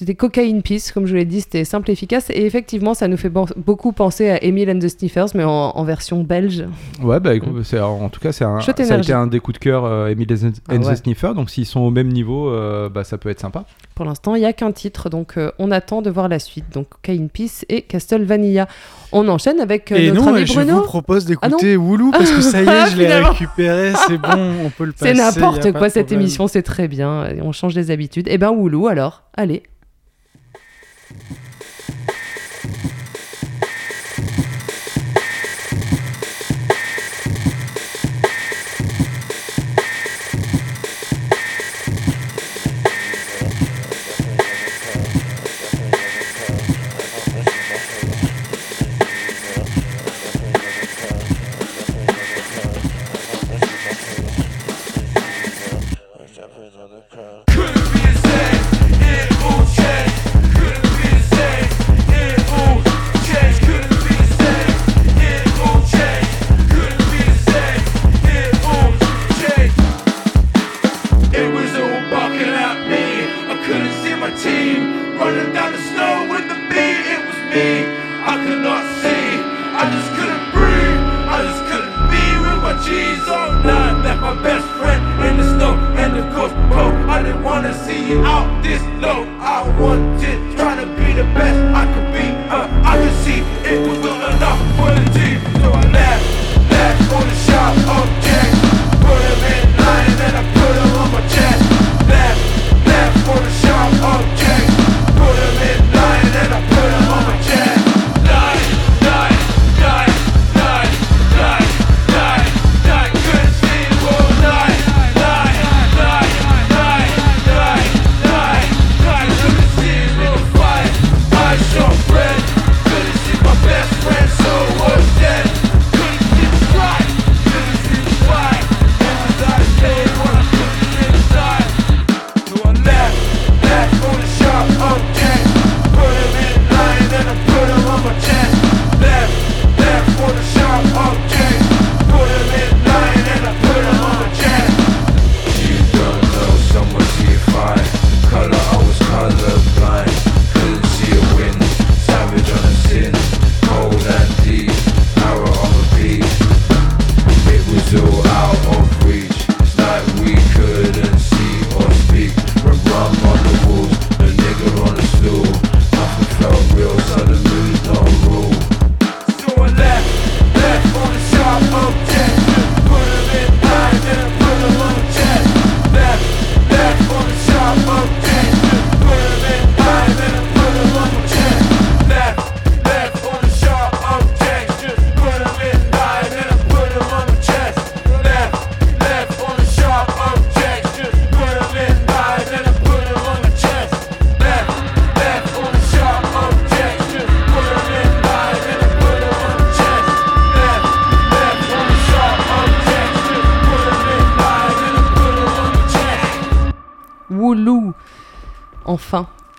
C'était 0.00 0.14
Cocaine 0.14 0.62
Peace, 0.62 0.90
comme 0.92 1.06
je 1.06 1.10
vous 1.12 1.16
l'ai 1.18 1.24
dit, 1.24 1.40
c'était 1.42 1.64
simple 1.64 1.90
et 1.90 1.92
efficace. 1.92 2.30
Et 2.30 2.44
effectivement, 2.46 2.94
ça 2.94 3.06
nous 3.06 3.16
fait 3.16 3.30
beaucoup 3.30 3.92
penser 3.92 4.30
à 4.30 4.42
Emile 4.42 4.70
and 4.70 4.78
the 4.78 4.88
Sniffers, 4.88 5.26
mais 5.34 5.44
en, 5.44 5.50
en 5.50 5.84
version 5.84 6.22
belge. 6.24 6.64
Ouais, 7.02 7.20
bah, 7.20 7.34
écoute, 7.34 7.62
c'est- 7.64 7.78
en 7.80 8.08
tout 8.08 8.20
cas, 8.20 8.32
c'est 8.32 8.44
un, 8.44 8.60
ça 8.60 8.72
a 8.76 8.98
été 8.98 9.12
un 9.12 9.26
des 9.26 9.38
coups 9.40 9.58
de 9.58 9.62
cœur, 9.62 9.84
euh, 9.84 10.08
Emile 10.08 10.32
and 10.32 10.50
Ah 10.68 10.74
and 10.74 10.82
ouais. 10.82 10.94
the 10.94 10.96
Sniffer. 10.96 11.32
Donc, 11.36 11.50
s'ils 11.50 11.66
sont 11.66 11.80
au 11.80 11.90
même 11.90 12.08
niveau, 12.08 12.48
euh, 12.50 12.88
bah, 12.88 13.04
ça 13.04 13.18
peut 13.18 13.28
être 13.28 13.40
sympa. 13.40 13.64
Pour 13.94 14.06
l'instant, 14.06 14.34
il 14.34 14.40
n'y 14.40 14.46
a 14.46 14.52
qu'un 14.54 14.72
titre, 14.72 15.10
donc 15.10 15.34
euh, 15.36 15.52
on 15.58 15.70
attend 15.70 16.00
de 16.00 16.08
voir 16.08 16.28
la 16.28 16.38
suite. 16.38 16.64
Donc 16.72 16.88
Cocaine 16.88 17.28
Peace 17.28 17.66
et 17.68 17.82
Castlevania. 17.82 18.66
On 19.12 19.28
enchaîne 19.28 19.60
avec 19.60 19.92
euh, 19.92 19.96
Et 19.96 20.10
notre 20.10 20.26
non, 20.30 20.34
ami 20.34 20.46
je 20.46 20.54
Bruno. 20.54 20.76
vous 20.76 20.82
propose 20.82 21.24
Ah 21.42 21.48
d'écouter 21.48 21.76
Woulou 21.76 22.10
parce 22.10 22.30
que 22.30 22.40
ça 22.40 22.62
y 22.62 22.66
est, 22.66 22.90
je 22.92 22.96
l'ai 22.96 23.12
récupéré, 23.14 23.92
c'est 24.06 24.16
bon, 24.22 24.54
on 24.64 24.70
peut 24.70 24.84
le 24.84 24.92
passer. 24.92 25.14
C'est 25.14 25.20
n'importe 25.20 25.72
quoi 25.72 25.90
cette 25.90 26.06
problème. 26.06 26.20
émission, 26.22 26.48
c'est 26.48 26.62
très 26.62 26.88
bien. 26.88 27.26
et 27.28 27.42
On 27.42 27.52
change 27.52 27.74
les 27.74 27.90
habitudes. 27.90 28.26
Eh 28.30 28.38
ben 28.38 28.50
Woulou 28.50 28.88
alors, 28.88 29.24
allez. 29.36 29.64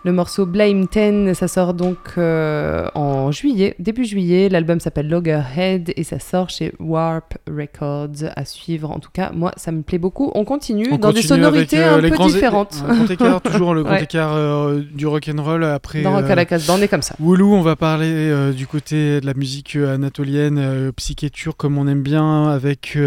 Le 0.03 0.11
morceau 0.11 0.47
Blame 0.47 0.87
10, 0.87 1.35
ça 1.35 1.47
sort 1.47 1.75
donc 1.75 1.97
euh, 2.17 2.87
en 2.95 3.31
juillet, 3.31 3.75
début 3.77 4.03
juillet. 4.05 4.49
L'album 4.49 4.79
s'appelle 4.79 5.07
Loggerhead 5.07 5.93
et 5.95 6.03
ça 6.03 6.17
sort 6.17 6.49
chez 6.49 6.73
Warp 6.79 7.37
Records. 7.47 8.31
À 8.35 8.43
suivre, 8.45 8.89
en 8.89 8.97
tout 8.99 9.11
cas, 9.13 9.31
moi, 9.31 9.51
ça 9.57 9.71
me 9.71 9.83
plaît 9.83 9.99
beaucoup. 9.99 10.31
On 10.33 10.43
continue 10.43 10.87
On 10.91 10.97
dans 10.97 11.11
des 11.11 11.21
sonorités 11.21 11.83
avec, 11.83 12.11
euh, 12.11 12.15
un 12.15 12.17
peu 12.17 12.31
différentes. 12.33 12.83
Grand 12.83 13.05
écart, 13.11 13.41
toujours 13.43 13.73
le 13.75 13.83
grand 13.83 13.91
Ouais. 13.91 14.03
écart 14.03 14.33
euh, 14.33 14.81
du 14.91 15.05
rock'n'roll 15.05 15.63
après. 15.65 16.01
Dans 16.01 16.13
Rock 16.13 16.29
à 16.29 16.35
la 16.35 16.45
Casbah, 16.45 16.75
on 16.79 16.81
est 16.81 16.87
comme 16.87 17.01
ça. 17.03 17.15
Woulou, 17.19 17.53
on 17.53 17.61
va 17.61 17.75
parler 17.75 18.51
du 18.53 18.65
côté 18.65 19.21
de 19.21 19.25
la 19.25 19.33
musique 19.35 19.75
anatolienne, 19.75 20.91
psychéture 20.95 21.55
comme 21.55 21.77
on 21.77 21.87
aime 21.87 22.01
bien, 22.01 22.49
avec 22.49 22.97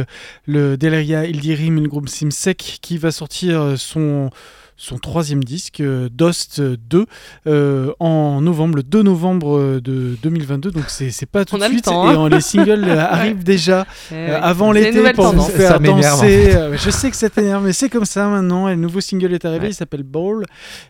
le 0.47 0.77
Deleria 0.77 1.25
Ildirim, 1.27 1.81
le 1.83 1.89
groupe 1.89 2.09
Simsek, 2.09 2.79
qui 2.83 2.99
va 2.99 3.11
sortir 3.11 3.75
son, 3.77 4.31
son 4.77 4.99
troisième 4.99 5.45
disque, 5.45 5.81
euh, 5.81 6.09
Dost 6.13 6.61
2, 6.61 7.07
euh, 7.47 7.93
en 8.01 8.41
novembre, 8.41 8.77
le 8.77 8.83
2 8.83 9.03
novembre 9.03 9.57
euh, 9.59 9.81
de 9.81 10.17
2022. 10.23 10.71
Donc 10.73 10.85
c'est 10.89 11.11
c'est 11.11 11.27
pas 11.27 11.45
tout 11.45 11.55
On 11.55 11.59
de 11.59 11.65
le 11.65 11.71
suite. 11.71 11.85
temps, 11.85 12.09
hein. 12.25 12.29
les 12.29 12.41
singles 12.41 12.85
arrivent 12.91 13.45
déjà 13.45 13.87
Eh 14.11 14.15
euh, 14.15 14.41
avant 14.43 14.73
l'été 14.73 15.13
pour 15.13 15.33
vous 15.33 15.43
faire 15.43 15.79
danser. 15.81 16.55
Euh, 16.57 16.77
Je 16.77 16.91
sais 16.91 17.11
que 17.11 17.17
ça 17.17 17.31
t'énerve, 17.31 17.65
mais 17.65 17.73
c'est 17.73 17.89
comme 17.89 18.05
ça 18.05 18.29
maintenant. 18.29 18.69
Et 18.69 18.75
le 18.75 18.81
nouveau 18.81 19.01
single 19.01 19.33
est 19.33 19.45
arrivé, 19.45 19.65
Ouais. 19.67 19.71
il 19.71 19.75
s'appelle 19.75 20.03
Ball. 20.03 20.45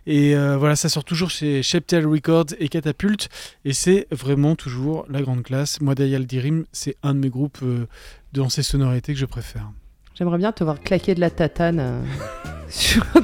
Et 0.06 0.34
euh, 0.34 0.56
voilà, 0.56 0.76
ça 0.76 0.88
sort 0.88 1.04
toujours 1.04 1.30
chez 1.30 1.62
Sheptel 1.62 2.06
Records 2.06 2.46
et 2.58 2.68
Catapult. 2.68 3.28
Et 3.64 3.72
c'est 3.74 4.06
vraiment 4.10 4.56
toujours 4.56 5.04
la 5.10 5.20
grande 5.20 5.42
classe. 5.42 5.80
Moi, 5.80 5.94
Dayal 5.94 6.24
Dirim, 6.26 6.64
c'est 6.72 6.96
un 7.02 7.14
de 7.14 7.18
mes 7.20 7.28
groupes 7.30 7.58
euh, 7.62 7.86
dans 8.32 8.48
ces 8.48 8.62
sonorités 8.62 9.12
que 9.12 9.18
je 9.18 9.26
préfère. 9.26 9.70
J'aimerais 10.16 10.38
bien 10.38 10.52
te 10.52 10.62
voir 10.64 10.80
claquer 10.80 11.14
de 11.14 11.20
la 11.20 11.28
tatane 11.30 11.80
euh, 11.80 12.00
sur 12.68 13.04
un 13.14 13.20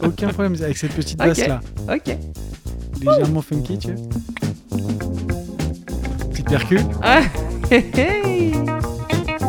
aucun 0.00 0.28
problème 0.28 0.54
avec 0.62 0.76
cette 0.76 0.92
petite 0.92 1.18
basse 1.18 1.46
là, 1.46 1.60
Ok. 1.92 2.16
légèrement 3.00 3.42
funky, 3.42 3.78
tu 3.78 3.92
vois. 3.92 4.08
Petite 6.30 6.48
percu. 6.48 6.78
Ah, 7.02 7.20
hey, 7.70 7.84
hey. 7.94 8.52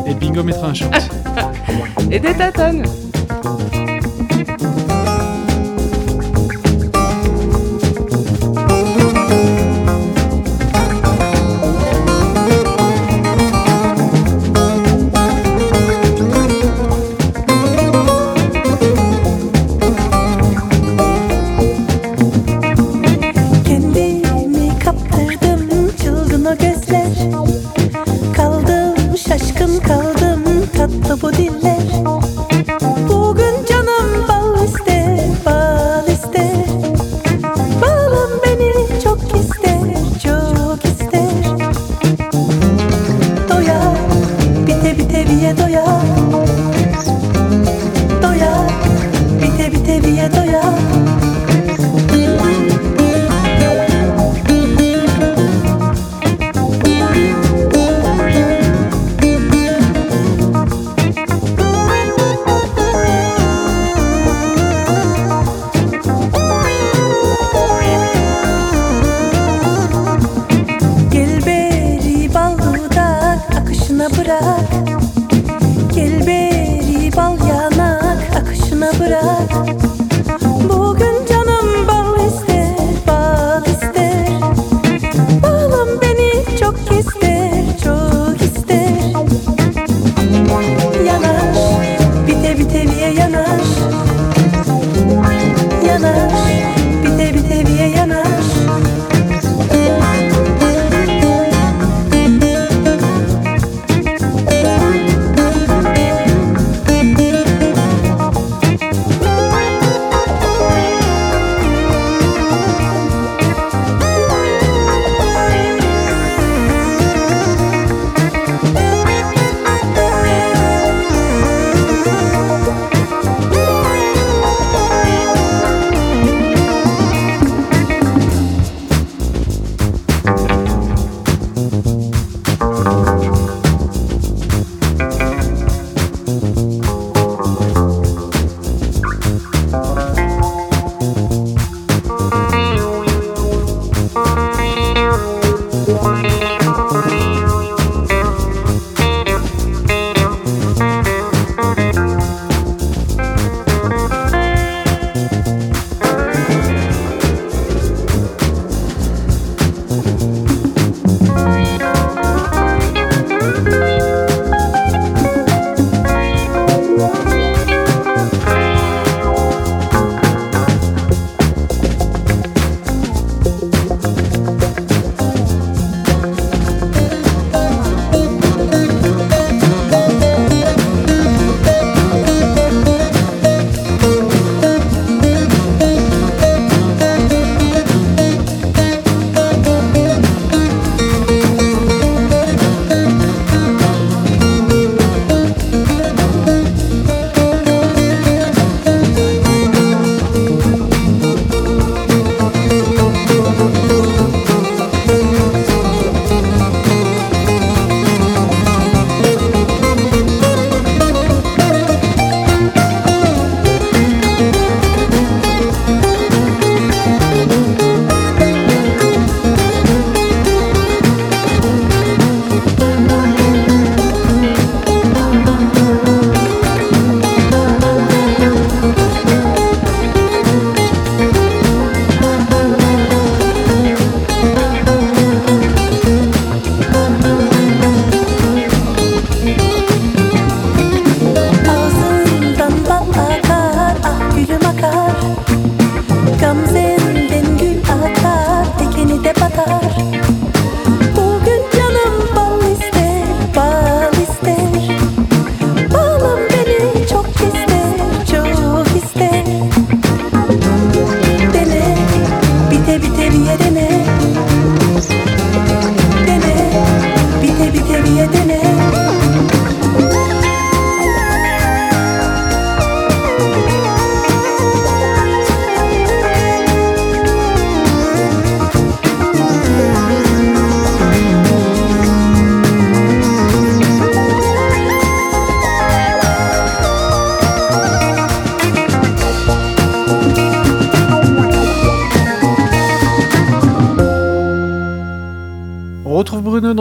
Et 0.06 0.14
Bingo 0.14 0.42
mettra 0.42 0.68
un 0.68 0.74
short. 0.74 0.94
Et 2.10 2.18
des 2.18 2.32
tatanes. 2.34 2.84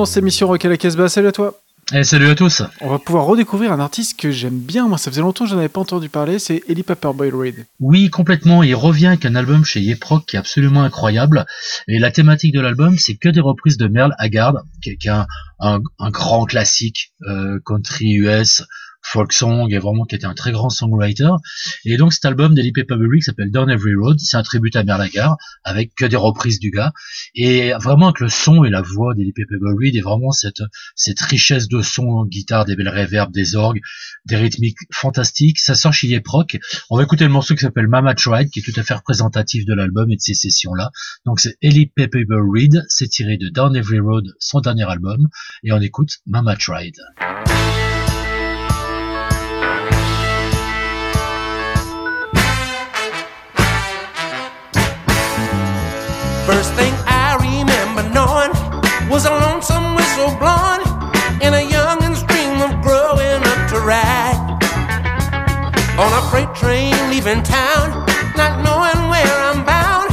Dans 0.07 0.13
cette 0.13 0.23
émission 0.23 0.47
Rock 0.47 0.63
à 0.63 0.69
la 0.69 0.77
Casbah. 0.77 1.09
Salut 1.09 1.27
à 1.27 1.31
toi. 1.33 1.59
Et 1.93 2.05
salut 2.05 2.29
à 2.29 2.35
tous. 2.35 2.61
On 2.79 2.87
va 2.87 2.97
pouvoir 2.97 3.25
redécouvrir 3.25 3.73
un 3.73 3.79
artiste 3.81 4.17
que 4.17 4.31
j'aime 4.31 4.57
bien. 4.57 4.87
Moi, 4.87 4.97
ça 4.97 5.11
faisait 5.11 5.19
longtemps 5.19 5.43
que 5.43 5.51
j'en 5.51 5.57
avais 5.57 5.67
pas 5.67 5.81
entendu 5.81 6.07
parler. 6.07 6.39
C'est 6.39 6.63
Ellie 6.69 6.83
Paperboy 6.83 7.29
Reid. 7.29 7.65
Oui, 7.81 8.09
complètement. 8.09 8.63
Il 8.63 8.73
revient 8.73 9.07
avec 9.07 9.25
un 9.25 9.35
album 9.35 9.65
chez 9.65 9.81
Yeproc 9.81 10.25
qui 10.25 10.37
est 10.37 10.39
absolument 10.39 10.81
incroyable. 10.83 11.45
Et 11.89 11.99
la 11.99 12.09
thématique 12.09 12.53
de 12.53 12.61
l'album, 12.61 12.97
c'est 12.97 13.15
que 13.15 13.27
des 13.27 13.41
reprises 13.41 13.75
de 13.75 13.89
Merle 13.89 14.15
Haggard, 14.17 14.63
qui 14.81 14.97
qui 14.97 15.09
est 15.09 15.11
un, 15.11 15.27
un, 15.59 15.81
un 15.99 16.09
grand 16.09 16.45
classique 16.45 17.11
euh, 17.27 17.59
country 17.65 18.13
US 18.13 18.63
folk 19.01 19.31
song 19.31 19.67
et 19.71 19.79
vraiment 19.79 20.05
qui 20.05 20.15
était 20.15 20.25
un 20.25 20.33
très 20.33 20.51
grand 20.51 20.69
songwriter. 20.69 21.29
Et 21.85 21.97
donc 21.97 22.13
cet 22.13 22.25
album 22.25 22.53
d'Eli 22.53 22.71
Paperberry 22.71 23.19
qui 23.19 23.23
s'appelle 23.23 23.51
Down 23.51 23.69
Every 23.69 23.95
Road, 23.95 24.19
c'est 24.19 24.37
un 24.37 24.43
tribut 24.43 24.75
à 24.75 24.83
Merlagar 24.83 25.37
avec 25.63 25.93
que 25.95 26.05
des 26.05 26.15
reprises 26.15 26.59
du 26.59 26.71
gars 26.71 26.91
et 27.35 27.73
vraiment 27.81 28.07
avec 28.07 28.19
le 28.19 28.29
son 28.29 28.63
et 28.63 28.69
la 28.69 28.81
voix 28.81 29.13
d'Eli 29.13 29.33
Paperberry 29.33 29.95
et 29.95 30.01
vraiment 30.01 30.31
cette 30.31 30.61
cette 30.95 31.19
richesse 31.21 31.67
de 31.67 31.81
son, 31.81 32.25
guitare, 32.25 32.65
des 32.65 32.75
belles 32.75 32.89
reverbs, 32.89 33.31
des 33.31 33.55
orgues, 33.55 33.79
des 34.25 34.35
rythmiques 34.35 34.77
fantastiques. 34.91 35.59
Ça 35.59 35.75
sort 35.75 35.93
chez 35.93 36.07
Yeproc. 36.07 36.57
On 36.89 36.97
va 36.97 37.03
écouter 37.03 37.23
le 37.23 37.31
morceau 37.31 37.55
qui 37.55 37.61
s'appelle 37.61 37.87
Mama 37.87 38.13
Tried 38.13 38.49
qui 38.49 38.59
est 38.59 38.63
tout 38.63 38.77
à 38.79 38.83
fait 38.83 38.93
représentatif 38.93 39.65
de 39.65 39.73
l'album 39.73 40.11
et 40.11 40.15
de 40.15 40.21
ces 40.21 40.33
sessions 40.33 40.73
là. 40.73 40.91
Donc 41.25 41.39
c'est 41.39 41.57
Ellie 41.61 41.87
Pepper 41.87 42.23
Reed, 42.29 42.83
c'est 42.89 43.07
tiré 43.07 43.37
de 43.37 43.49
Down 43.49 43.75
Every 43.75 43.99
Road, 43.99 44.25
son 44.39 44.61
dernier 44.61 44.83
album, 44.83 45.27
et 45.63 45.71
on 45.71 45.81
écoute 45.81 46.17
Mama 46.25 46.55
Tried. 46.55 46.95
First 56.47 56.71
thing 56.75 56.93
I 57.03 57.35
remember 57.43 58.07
knowing 58.15 58.55
was 59.11 59.25
a 59.25 59.35
lonesome 59.35 59.99
whistle 59.99 60.31
blowing 60.39 60.79
in 61.43 61.51
a 61.51 61.59
youngin's 61.59 62.23
dream 62.23 62.63
of 62.63 62.71
growing 62.79 63.43
up 63.43 63.61
to 63.75 63.77
ride 63.83 64.39
on 65.99 66.07
a 66.07 66.23
freight 66.31 66.47
train 66.55 66.95
leaving 67.11 67.43
town, 67.43 67.91
not 68.39 68.63
knowing 68.63 69.11
where 69.11 69.35
I'm 69.43 69.67
bound. 69.67 70.07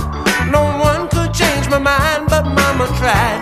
No 0.50 0.64
one 0.82 1.06
could 1.06 1.32
change 1.32 1.70
my 1.70 1.78
mind, 1.78 2.26
but 2.26 2.42
Mama 2.42 2.90
tried. 2.98 3.38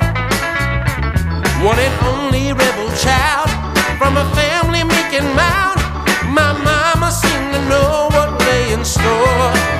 One 1.64 1.80
and 1.80 1.96
only 2.12 2.52
rebel 2.52 2.92
child 3.00 3.48
from 3.96 4.20
a 4.20 4.26
family 4.36 4.84
making 4.84 5.24
mound. 5.32 5.80
My 6.28 6.52
mama 6.60 7.10
seemed 7.10 7.54
to 7.56 7.60
know 7.72 8.12
what 8.12 8.38
lay 8.44 8.74
in 8.74 8.84
store. 8.84 9.72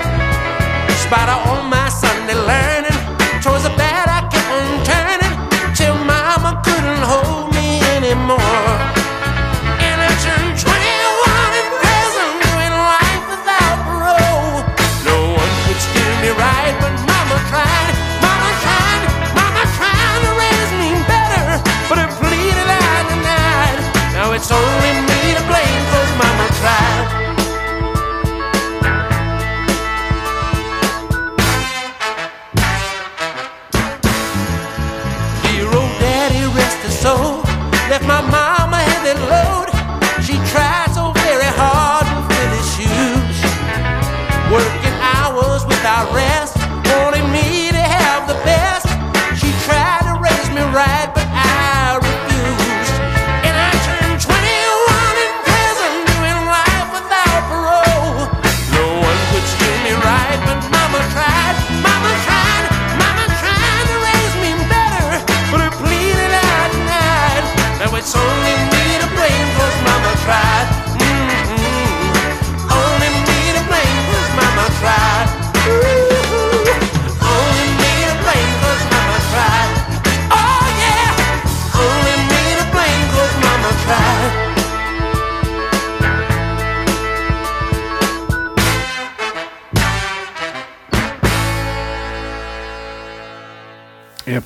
Of 1.13 1.47
all 1.47 1.63
my 1.65 1.82
Left 37.93 38.07
my 38.07 38.23
mama 38.23 38.79
heavy 38.79 39.21
load. 39.21 39.72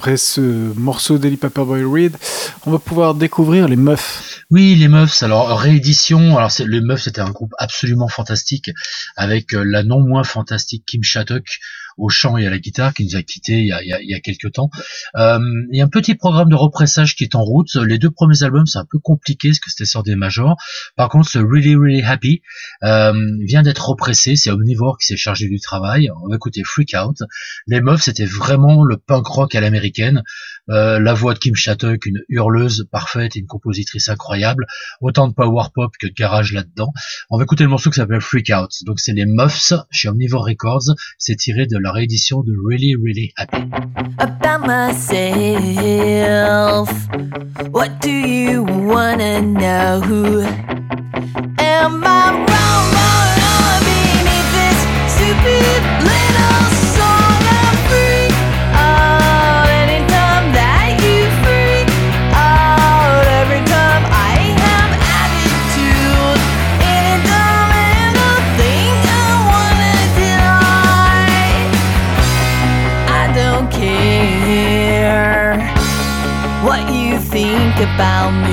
Après 0.06 0.18
ce 0.18 0.40
morceau 0.78 1.18
d'Ellie 1.18 1.36
Paperboy 1.36 1.82
Reed, 1.82 2.16
on 2.64 2.70
va 2.70 2.78
pouvoir 2.78 3.16
découvrir 3.16 3.66
les 3.66 3.74
meufs. 3.74 4.44
Oui, 4.50 4.76
les 4.76 4.86
Meufs. 4.86 5.24
Alors 5.24 5.58
réédition. 5.58 6.36
Alors 6.36 6.52
les 6.64 6.80
Meufs, 6.80 7.02
c'était 7.02 7.20
un 7.20 7.30
groupe 7.30 7.52
absolument 7.58 8.06
fantastique 8.06 8.70
avec 9.16 9.52
euh, 9.52 9.64
la 9.64 9.82
non 9.82 10.00
moins 10.00 10.22
fantastique 10.22 10.84
Kim 10.86 11.02
Shattuck 11.02 11.58
au 11.96 12.08
chant 12.08 12.36
et 12.36 12.46
à 12.46 12.50
la 12.50 12.58
guitare 12.58 12.94
qui 12.94 13.04
nous 13.04 13.16
a 13.16 13.22
quittés 13.22 13.58
il 13.58 13.66
y 13.66 13.72
a, 13.72 13.82
il 13.82 13.88
y 13.88 13.92
a, 13.92 14.00
il 14.00 14.08
y 14.08 14.14
a 14.14 14.20
quelques 14.20 14.52
temps. 14.52 14.70
Euh, 15.16 15.38
il 15.70 15.78
y 15.78 15.80
a 15.80 15.84
un 15.84 15.88
petit 15.88 16.14
programme 16.14 16.48
de 16.48 16.54
repressage 16.54 17.16
qui 17.16 17.24
est 17.24 17.34
en 17.34 17.42
route. 17.42 17.74
Les 17.76 17.98
deux 17.98 18.10
premiers 18.10 18.42
albums, 18.42 18.66
c'est 18.66 18.78
un 18.78 18.86
peu 18.90 18.98
compliqué 18.98 19.48
parce 19.48 19.60
que 19.60 19.70
c'était 19.70 19.84
sur 19.84 20.02
des 20.02 20.16
majors. 20.16 20.56
Par 20.96 21.08
contre, 21.08 21.28
ce 21.28 21.38
Really 21.38 21.74
Really 21.74 22.02
Happy 22.02 22.42
euh, 22.82 23.12
vient 23.46 23.62
d'être 23.62 23.88
repressé. 23.88 24.36
C'est 24.36 24.50
Omnivore 24.50 24.98
qui 24.98 25.06
s'est 25.06 25.16
chargé 25.16 25.48
du 25.48 25.60
travail. 25.60 26.10
On 26.24 26.28
va 26.28 26.36
écouter 26.36 26.62
Freak 26.64 26.94
Out. 26.94 27.22
Les 27.66 27.80
Meufs, 27.80 28.02
c'était 28.02 28.26
vraiment 28.26 28.84
le 28.84 28.96
punk 28.96 29.26
rock 29.26 29.54
à 29.54 29.60
l'américaine. 29.60 30.22
Euh, 30.68 30.98
la 30.98 31.14
voix 31.14 31.34
de 31.34 31.38
Kim 31.38 31.54
Shattuck, 31.54 32.06
une 32.06 32.22
hurleuse 32.28 32.88
parfaite 32.90 33.36
et 33.36 33.40
une 33.40 33.46
compositrice 33.46 34.08
incroyable. 34.08 34.66
Autant 35.00 35.28
de 35.28 35.34
power 35.34 35.64
pop 35.74 35.92
que 36.00 36.06
de 36.06 36.12
garage 36.12 36.52
là-dedans. 36.52 36.92
On 37.30 37.38
va 37.38 37.44
écouter 37.44 37.64
le 37.64 37.70
morceau 37.70 37.90
qui 37.90 37.96
s'appelle 37.96 38.20
Freak 38.20 38.50
Out. 38.54 38.70
Donc 38.84 39.00
c'est 39.00 39.12
les 39.12 39.26
Muffs 39.26 39.72
chez 39.90 40.08
Omnivore 40.08 40.46
Records. 40.46 40.94
C'est 41.18 41.36
tiré 41.36 41.66
de 41.66 41.78
la 41.78 41.92
réédition 41.92 42.42
de 42.42 42.52
Really 42.68 42.94
Really 42.94 43.32
Happy. 43.36 43.64
about 44.18 44.66
myself. 44.66 45.16
What 47.70 48.00
do 48.00 48.10
you 48.10 48.64
wanna 48.64 49.40
know? 49.42 50.46
About 77.96 78.30
me. 78.42 78.45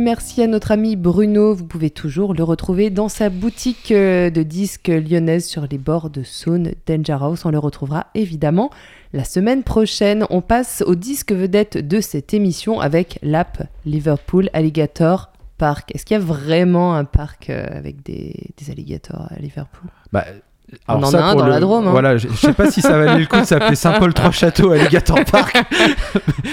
Merci 0.00 0.42
à 0.42 0.46
notre 0.46 0.72
ami 0.72 0.96
Bruno. 0.96 1.54
Vous 1.54 1.66
pouvez 1.66 1.90
toujours 1.90 2.34
le 2.34 2.42
retrouver 2.42 2.90
dans 2.90 3.08
sa 3.08 3.28
boutique 3.28 3.90
euh, 3.90 4.30
de 4.30 4.42
disques 4.42 4.88
lyonnaise 4.88 5.46
sur 5.46 5.66
les 5.70 5.78
bords 5.78 6.08
de 6.08 6.22
Saône, 6.22 6.72
Danger 6.86 7.18
House. 7.20 7.44
On 7.44 7.50
le 7.50 7.58
retrouvera 7.58 8.06
évidemment 8.14 8.70
la 9.12 9.24
semaine 9.24 9.62
prochaine. 9.62 10.24
On 10.30 10.40
passe 10.40 10.82
au 10.86 10.94
disque 10.94 11.32
vedette 11.32 11.76
de 11.76 12.00
cette 12.00 12.32
émission 12.32 12.80
avec 12.80 13.18
l'app 13.22 13.68
Liverpool 13.84 14.48
Alligator 14.52 15.30
Park. 15.58 15.94
Est-ce 15.94 16.06
qu'il 16.06 16.16
y 16.16 16.20
a 16.20 16.24
vraiment 16.24 16.94
un 16.94 17.04
parc 17.04 17.50
euh, 17.50 17.66
avec 17.70 18.02
des, 18.02 18.34
alligators 18.68 19.28
à 19.30 19.38
Liverpool? 19.38 19.90
Bah, 20.12 20.24
On 20.88 20.94
en 21.02 21.06
ça, 21.06 21.26
a 21.26 21.30
un 21.30 21.34
dans 21.34 21.46
la 21.46 21.60
Drôme, 21.60 21.86
hein. 21.86 21.90
Voilà, 21.90 22.16
je, 22.16 22.28
je 22.28 22.34
sais 22.36 22.52
pas 22.52 22.70
si 22.70 22.80
ça 22.80 22.96
valait 22.98 23.20
le 23.20 23.26
coup 23.26 23.38
de 23.38 23.44
s'appeler 23.44 23.74
Saint-Paul-Trois-Châteaux 23.76 24.70
Alligator 24.72 25.18
Park. 25.30 25.56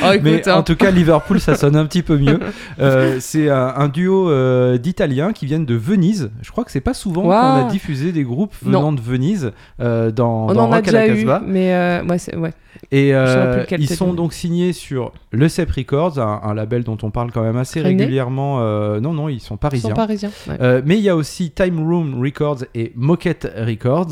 Oh, 0.04 0.12
écoute, 0.12 0.22
Mais 0.24 0.48
hein. 0.48 0.56
en 0.58 0.64
tout 0.64 0.76
cas, 0.76 0.92
Liverpool, 0.92 1.40
ça 1.40 1.56
sonne 1.56 1.76
un 1.76 1.86
petit 1.86 2.04
peu 2.04 2.18
mieux. 2.18 2.40
Euh, 2.80 3.18
c'est 3.20 3.50
un, 3.50 3.74
un 3.76 3.88
duo 3.90 4.30
euh, 4.30 4.78
d'Italiens 4.78 5.34
qui 5.34 5.46
viennent 5.46 5.66
de 5.66 5.76
Venise. 5.76 6.32
Je 6.42 6.50
crois 6.52 6.64
que 6.64 6.72
c'est 6.72 6.80
pas 6.82 6.94
souvent 6.94 7.24
qu'on 7.24 7.32
a 7.32 7.68
diffusé 7.70 8.12
des 8.14 8.24
groupes 8.24 8.54
venant 8.62 8.84
Non. 8.84 8.94
de 8.94 9.02
Venise 9.02 9.52
euh, 9.82 10.12
dans, 10.12 10.48
On 10.50 10.54
dans 10.54 10.68
en 10.68 10.72
a 10.72 10.78
Rock 10.78 10.88
à 10.88 10.92
la 10.92 11.02
déjà 11.02 11.14
eu, 11.14 11.18
Casbah. 11.26 11.42
mais 11.46 11.74
euh, 11.74 12.04
ouais, 12.04 12.36
ouais. 12.38 12.54
Et 12.92 13.14
euh, 13.14 13.66
ils 13.78 13.90
sont 13.90 14.14
donc 14.14 14.32
signés 14.34 14.72
sur 14.74 15.12
le 15.32 15.50
CEP 15.50 15.72
Records, 15.72 16.20
un, 16.20 16.40
un 16.44 16.54
label 16.54 16.84
dont 16.84 16.98
on 17.04 17.10
parle 17.12 17.32
quand 17.32 17.42
même 17.44 17.58
assez 17.58 17.82
régulièrement. 17.82 18.60
euh, 18.62 19.00
non, 19.02 19.12
non, 19.14 19.28
ils 19.28 19.42
sont 19.42 19.56
Ils 19.56 19.60
parisiens. 19.60 19.90
sont 19.90 19.96
parisiens. 19.96 20.32
ouais. 20.48 20.58
Euh, 20.62 20.82
mais 20.86 20.96
il 20.96 21.02
y 21.02 21.10
a 21.10 21.16
aussi 21.16 21.52
Time 21.52 21.80
Room 21.86 22.22
Records 22.24 22.60
et 22.76 22.94
Moquette 22.96 23.52
Records. 23.58 24.09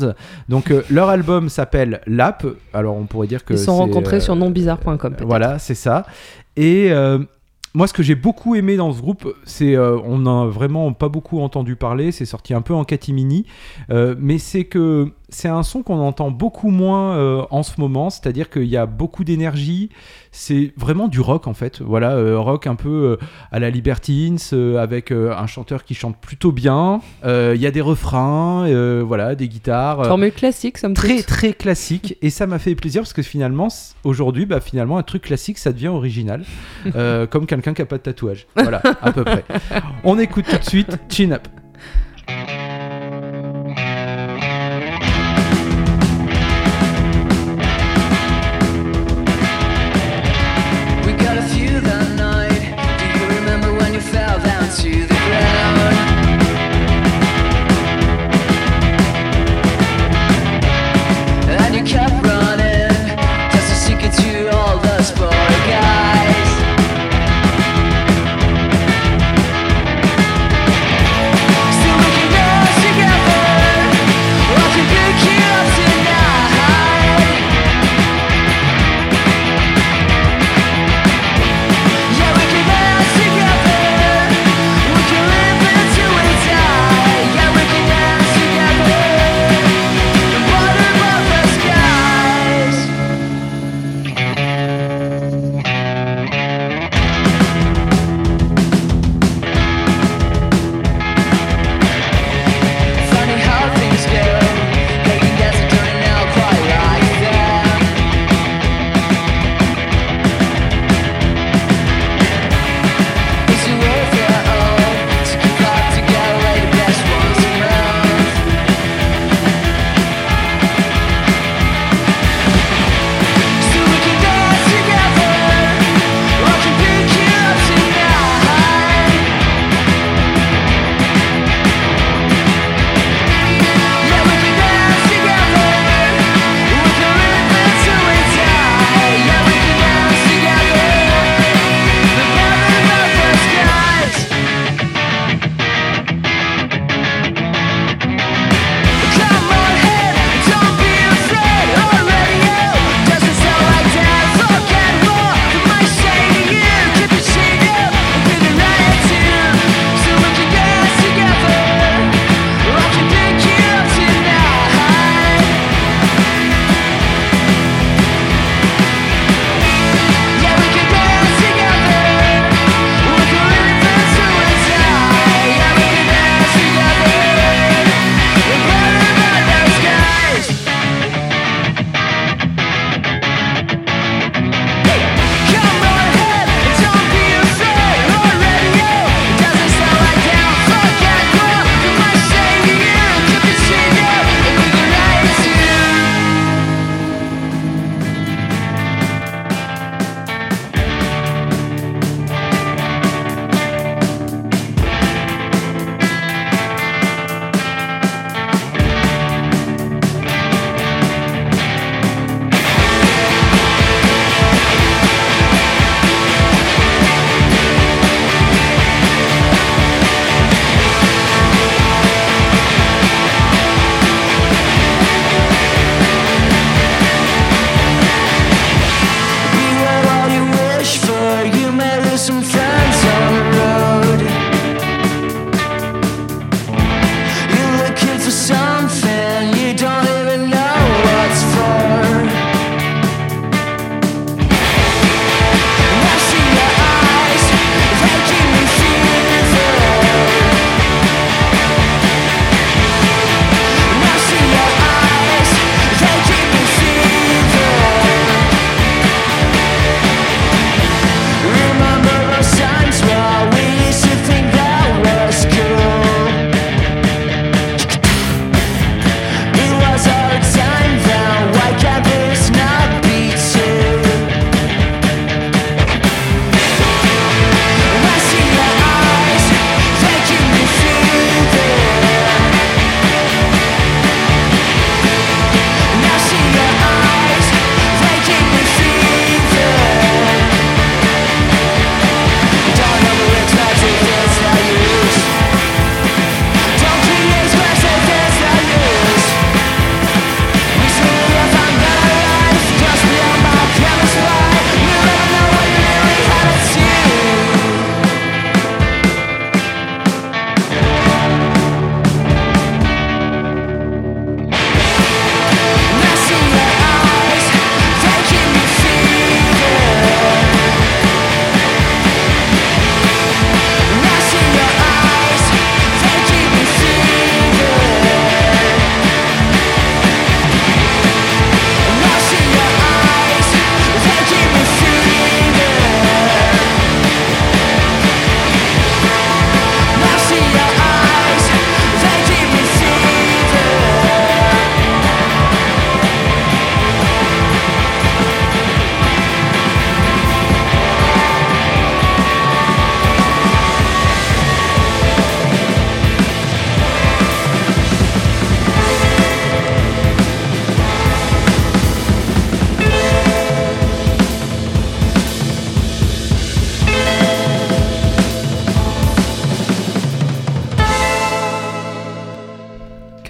Donc 0.48 0.70
euh, 0.70 0.82
leur 0.90 1.08
album 1.08 1.48
s'appelle 1.48 2.00
Lap. 2.06 2.46
Alors 2.72 2.96
on 2.96 3.06
pourrait 3.06 3.26
dire 3.26 3.44
que 3.44 3.54
Ils 3.54 3.58
sont 3.58 3.76
rencontrés 3.76 4.16
euh, 4.16 4.20
sur 4.20 4.36
nonbizarre.com. 4.36 4.96
peut-être. 4.98 5.24
Voilà, 5.26 5.58
c'est 5.58 5.74
ça. 5.74 6.06
Et 6.56 6.90
euh, 6.90 7.18
moi, 7.74 7.86
ce 7.86 7.92
que 7.92 8.02
j'ai 8.02 8.14
beaucoup 8.14 8.54
aimé 8.54 8.76
dans 8.76 8.92
ce 8.92 9.00
groupe, 9.00 9.32
c'est 9.44 9.76
euh, 9.76 9.98
on 10.04 10.18
n'a 10.18 10.46
vraiment 10.46 10.92
pas 10.92 11.08
beaucoup 11.08 11.40
entendu 11.40 11.76
parler. 11.76 12.12
C'est 12.12 12.24
sorti 12.24 12.54
un 12.54 12.62
peu 12.62 12.74
en 12.74 12.84
catimini, 12.84 13.46
euh, 13.90 14.14
mais 14.18 14.38
c'est 14.38 14.64
que 14.64 15.12
c'est 15.30 15.48
un 15.48 15.62
son 15.62 15.82
qu'on 15.82 15.98
entend 15.98 16.30
beaucoup 16.30 16.70
moins 16.70 17.16
euh, 17.16 17.42
en 17.50 17.62
ce 17.62 17.80
moment. 17.80 18.10
C'est-à-dire 18.10 18.48
qu'il 18.50 18.64
y 18.64 18.76
a 18.76 18.86
beaucoup 18.86 19.24
d'énergie. 19.24 19.90
C'est 20.32 20.72
vraiment 20.76 21.08
du 21.08 21.20
rock 21.20 21.46
en 21.46 21.54
fait. 21.54 21.80
Voilà, 21.80 22.12
euh, 22.12 22.38
rock 22.38 22.66
un 22.66 22.74
peu 22.74 23.18
euh, 23.20 23.26
à 23.52 23.58
la 23.58 23.70
Libertines, 23.70 24.38
avec 24.78 25.12
un 25.12 25.46
chanteur 25.46 25.84
qui 25.84 25.94
chante 25.94 26.16
plutôt 26.16 26.52
bien. 26.52 27.00
Il 27.24 27.60
y 27.60 27.66
a 27.66 27.70
des 27.70 27.80
refrains, 27.80 29.02
voilà, 29.02 29.34
des 29.34 29.48
guitares. 29.48 30.04
Formule 30.06 30.32
classique, 30.32 30.78
somme 30.78 30.94
très 30.94 31.16
toute. 31.16 31.26
très 31.26 31.52
classique 31.52 32.16
et 32.22 32.30
ça 32.30 32.46
m'a 32.46 32.58
fait 32.58 32.74
plaisir 32.74 33.02
parce 33.02 33.12
que 33.12 33.22
finalement 33.22 33.68
aujourd'hui 34.04 34.46
bah 34.46 34.60
finalement 34.60 34.98
un 34.98 35.02
truc 35.02 35.22
classique 35.22 35.58
ça 35.58 35.72
devient 35.72 35.88
original 35.88 36.44
comme 37.30 37.46
quelqu'un 37.46 37.74
qui 37.74 37.82
a 37.82 37.86
pas 37.86 37.98
de 37.98 38.02
tatouage 38.02 38.46
voilà 38.56 38.82
à 39.02 39.12
peu 39.12 39.24
près 39.24 39.44
on 40.04 40.18
écoute 40.18 40.46
tout 40.48 40.58
de 40.58 40.64
suite 40.64 40.98
Chin 41.08 41.32
Up 41.32 41.48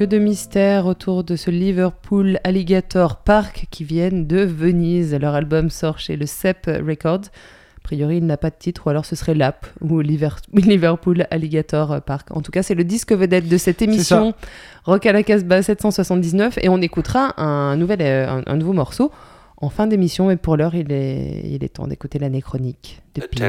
de 0.09 0.19
mystères 0.19 0.87
autour 0.87 1.23
de 1.23 1.37
ce 1.37 1.51
Liverpool 1.51 2.39
Alligator 2.43 3.17
Park 3.17 3.67
qui 3.71 3.85
viennent 3.85 4.27
de 4.27 4.39
Venise. 4.41 5.15
Leur 5.15 5.35
album 5.35 5.71
sort 5.71 5.99
chez 5.99 6.17
le 6.17 6.27
CEP 6.27 6.67
Records. 6.67 7.27
A 7.77 7.81
priori, 7.83 8.17
il 8.19 8.27
n'a 8.27 8.37
pas 8.37 8.51
de 8.51 8.57
titre, 8.59 8.87
ou 8.87 8.91
alors 8.91 9.05
ce 9.05 9.17
serait 9.17 9.35
LAP 9.35 9.67
ou 9.81 10.01
Liver- 10.01 10.29
Liverpool 10.55 11.27
Alligator 11.31 12.01
Park. 12.03 12.29
En 12.31 12.41
tout 12.43 12.51
cas, 12.51 12.63
c'est 12.63 12.75
le 12.75 12.85
disque 12.85 13.13
vedette 13.13 13.49
de 13.49 13.57
cette 13.57 13.81
émission 13.83 14.35
Rock 14.85 15.07
à 15.07 15.13
la 15.13 15.23
Casbah 15.23 15.63
779 15.63 16.59
et 16.63 16.69
on 16.69 16.81
écoutera 16.83 17.41
un, 17.41 17.77
nouvel, 17.77 17.99
euh, 18.03 18.29
un, 18.29 18.43
un 18.47 18.57
nouveau 18.57 18.73
morceau 18.73 19.13
en 19.59 19.69
fin 19.71 19.87
d'émission. 19.87 20.29
Mais 20.29 20.37
pour 20.37 20.57
l'heure, 20.57 20.75
il 20.75 20.91
est, 20.91 21.43
il 21.45 21.63
est 21.65 21.69
temps 21.75 21.87
d'écouter 21.87 22.19
l'année 22.19 22.43
chronique 22.43 23.01
de 23.15 23.21
Pink. 23.21 23.41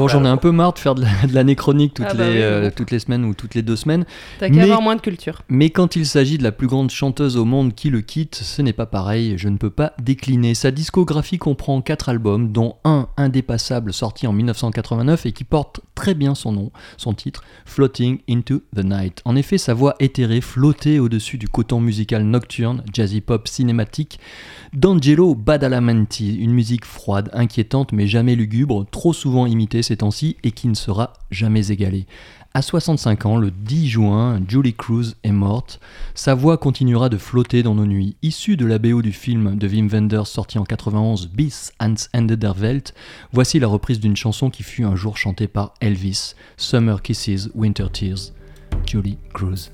Bon, 0.00 0.08
j'en 0.08 0.24
ai 0.24 0.28
un 0.28 0.36
peu 0.36 0.50
marre 0.50 0.72
de 0.72 0.78
faire 0.78 0.94
de 0.94 1.02
la- 1.02 1.26
de 1.28 1.34
l'année 1.34 1.56
chronique 1.56 1.94
toutes, 1.94 2.06
Ah 2.08 2.14
bah 2.14 2.24
les, 2.28 2.36
oui, 2.36 2.42
euh, 2.42 2.70
toutes 2.74 2.90
les 2.90 2.98
semaines 2.98 3.24
ou 3.24 3.34
toutes 3.34 3.54
les 3.54 3.62
deux 3.62 3.76
semaines. 3.76 4.04
T'as 4.38 4.48
qu'à 4.48 4.54
Mais- 4.54 4.62
avoir 4.62 4.80
moins 4.82 4.96
de 4.96 5.00
culture. 5.00 5.42
Mais 5.48 5.70
quand 5.70 5.94
il 5.96 6.06
s'agit 6.06 6.38
de 6.38 6.42
la 6.42 6.52
plus 6.52 6.66
grande 6.66 6.90
chanteuse 6.90 7.36
au 7.36 7.44
monde 7.44 7.74
qui 7.74 7.90
le 7.90 8.00
quitte, 8.00 8.34
ce 8.36 8.62
n'est 8.62 8.72
pas 8.72 8.86
pareil, 8.86 9.34
je 9.36 9.48
ne 9.48 9.56
peux 9.58 9.70
pas 9.70 9.92
décliner. 10.02 10.54
Sa 10.54 10.70
discographie 10.70 11.38
comprend 11.38 11.80
4 11.82 12.08
albums, 12.08 12.50
dont 12.52 12.76
un 12.84 13.08
indépassable 13.16 13.92
sorti 13.92 14.26
en 14.26 14.32
1989 14.32 15.26
et 15.26 15.32
qui 15.32 15.44
porte 15.44 15.80
très 15.94 16.14
bien 16.14 16.34
son 16.34 16.52
nom, 16.52 16.70
son 16.96 17.12
titre, 17.12 17.42
Floating 17.66 18.20
into 18.28 18.62
the 18.74 18.84
Night. 18.84 19.20
En 19.24 19.36
effet, 19.36 19.58
sa 19.58 19.74
voix 19.74 19.94
éthérée 20.00 20.40
flottait 20.40 20.98
au-dessus 20.98 21.36
du 21.36 21.48
coton 21.48 21.80
musical 21.80 22.22
nocturne, 22.24 22.82
jazzy 22.92 23.20
pop 23.20 23.46
cinématique, 23.48 24.18
d'Angelo 24.72 25.34
Badalamenti, 25.34 26.36
une 26.36 26.52
musique 26.52 26.84
froide, 26.84 27.30
inquiétante 27.32 27.92
mais 27.92 28.06
jamais 28.06 28.36
lugubre, 28.36 28.86
trop 28.90 29.12
souvent 29.12 29.46
imitée 29.46 29.82
ces 29.82 29.98
temps-ci 29.98 30.36
et 30.44 30.52
qui 30.52 30.68
ne 30.68 30.74
sera 30.74 31.14
jamais 31.30 31.70
égalée. 31.70 32.06
À 32.52 32.62
65 32.62 33.26
ans, 33.26 33.36
le 33.36 33.52
10 33.52 33.88
juin, 33.88 34.40
Julie 34.48 34.74
Cruz 34.74 35.14
est 35.22 35.30
morte. 35.30 35.78
Sa 36.14 36.34
voix 36.34 36.58
continuera 36.58 37.08
de 37.08 37.16
flotter 37.16 37.62
dans 37.62 37.76
nos 37.76 37.86
nuits. 37.86 38.16
Issue 38.22 38.56
de 38.56 38.66
la 38.66 38.78
BO 38.78 39.02
du 39.02 39.12
film 39.12 39.56
de 39.56 39.68
Wim 39.68 39.86
Wenders 39.86 40.26
sorti 40.26 40.58
en 40.58 40.64
91, 40.64 41.28
Bis 41.28 41.72
ans 41.80 41.94
Ende 42.12 42.32
der 42.32 42.54
Welt, 42.58 42.92
voici 43.32 43.60
la 43.60 43.68
reprise 43.68 44.00
d'une 44.00 44.16
chanson 44.16 44.50
qui 44.50 44.64
fut 44.64 44.82
un 44.82 44.96
jour 44.96 45.16
chantée 45.16 45.46
par 45.46 45.74
Elvis, 45.80 46.34
Summer 46.56 47.02
Kisses, 47.02 47.50
Winter 47.54 47.86
Tears, 47.92 48.32
Julie 48.84 49.18
Cruz. 49.32 49.70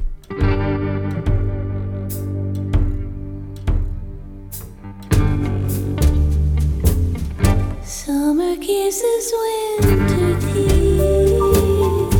Summer 8.27 8.57
kisses, 8.57 9.33
winter 9.79 10.35
tears. 10.41 12.11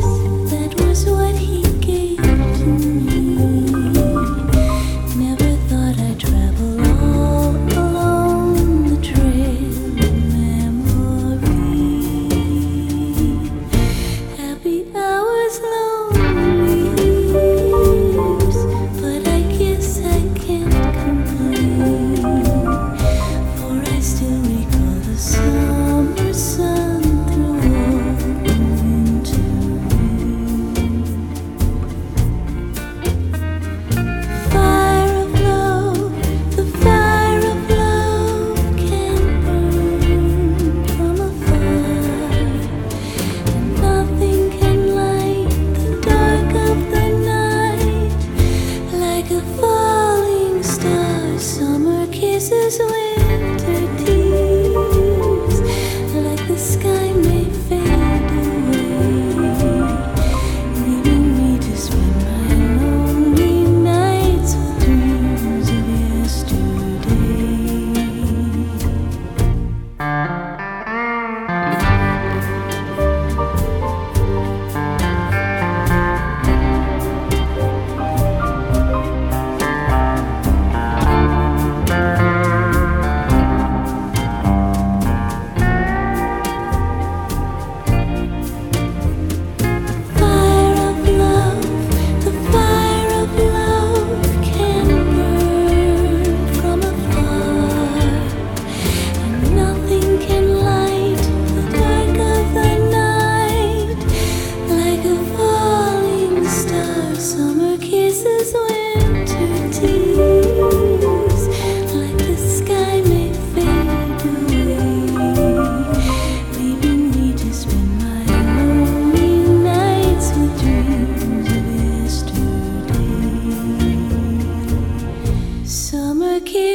That 0.49 0.73
was 0.79 1.05
what 1.05 1.35
he 1.35 1.66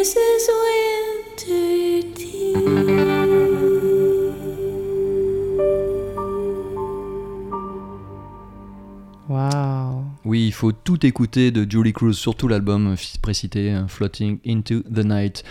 Winter. 0.03 1.93
Oui, 10.25 10.47
il 10.47 10.53
faut 10.53 10.73
tout 10.73 11.07
écouter 11.07 11.53
de 11.53 11.71
Julie 11.71 11.93
Cruz, 11.93 12.15
surtout 12.15 12.49
l'album 12.49 12.97
précité, 13.21 13.71
hein, 13.71 13.87
Floating 13.87 14.41
into 14.45 14.81
the 14.81 15.05
Night. 15.05 15.45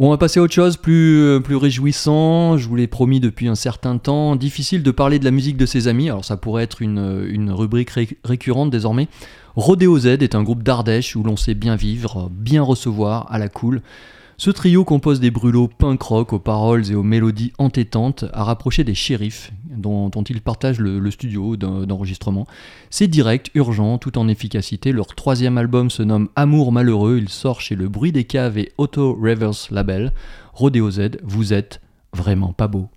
On 0.00 0.10
va 0.10 0.16
passer 0.16 0.38
à 0.38 0.44
autre 0.44 0.54
chose, 0.54 0.76
plus, 0.76 1.20
euh, 1.22 1.40
plus 1.40 1.56
réjouissant. 1.56 2.56
Je 2.56 2.68
vous 2.68 2.76
l'ai 2.76 2.86
promis 2.86 3.18
depuis 3.18 3.48
un 3.48 3.56
certain 3.56 3.98
temps. 3.98 4.36
Difficile 4.36 4.84
de 4.84 4.90
parler 4.92 5.18
de 5.18 5.24
la 5.24 5.32
musique 5.32 5.56
de 5.56 5.66
ses 5.66 5.88
amis, 5.88 6.08
alors 6.08 6.24
ça 6.24 6.36
pourrait 6.36 6.62
être 6.62 6.82
une, 6.82 6.98
euh, 6.98 7.52
rubrique 7.54 7.90
ré- 7.90 8.16
récurrente 8.22 8.70
désormais. 8.70 9.08
Rodeo 9.56 9.98
Z 9.98 10.06
est 10.06 10.36
un 10.36 10.44
groupe 10.44 10.62
d'Ardèche 10.62 11.16
où 11.16 11.24
l'on 11.24 11.36
sait 11.36 11.54
bien 11.54 11.74
vivre, 11.74 12.30
bien 12.32 12.62
recevoir, 12.62 13.26
à 13.32 13.38
la 13.38 13.48
cool. 13.48 13.82
Ce 14.40 14.50
trio 14.52 14.84
compose 14.84 15.18
des 15.18 15.32
brûlots 15.32 15.66
punk 15.66 16.00
rock 16.00 16.32
aux 16.32 16.38
paroles 16.38 16.88
et 16.92 16.94
aux 16.94 17.02
mélodies 17.02 17.52
entêtantes 17.58 18.24
à 18.32 18.44
rapprocher 18.44 18.84
des 18.84 18.94
shérifs 18.94 19.50
dont, 19.68 20.10
dont 20.10 20.22
ils 20.22 20.40
partagent 20.40 20.78
le, 20.78 21.10
studio 21.10 21.56
d'en- 21.56 21.84
d'enregistrement. 21.86 22.46
C'est 22.88 23.08
direct, 23.08 23.50
urgent, 23.56 23.98
tout 23.98 24.16
en 24.16 24.28
efficacité. 24.28 24.92
Leur 24.92 25.08
troisième 25.16 25.58
album 25.58 25.90
se 25.90 26.04
nomme 26.04 26.28
Amour 26.36 26.70
malheureux. 26.70 27.18
Il 27.20 27.28
sort 27.28 27.60
chez 27.60 27.74
Le 27.74 27.88
Bruit 27.88 28.12
des 28.12 28.24
Caves 28.24 28.58
et 28.58 28.70
Auto 28.78 29.12
Reverse 29.20 29.72
Label. 29.72 30.12
Rodeo 30.52 30.88
Z, 30.88 31.18
vous 31.24 31.52
êtes 31.52 31.80
vraiment 32.14 32.52
pas 32.52 32.68
beau. 32.68 32.88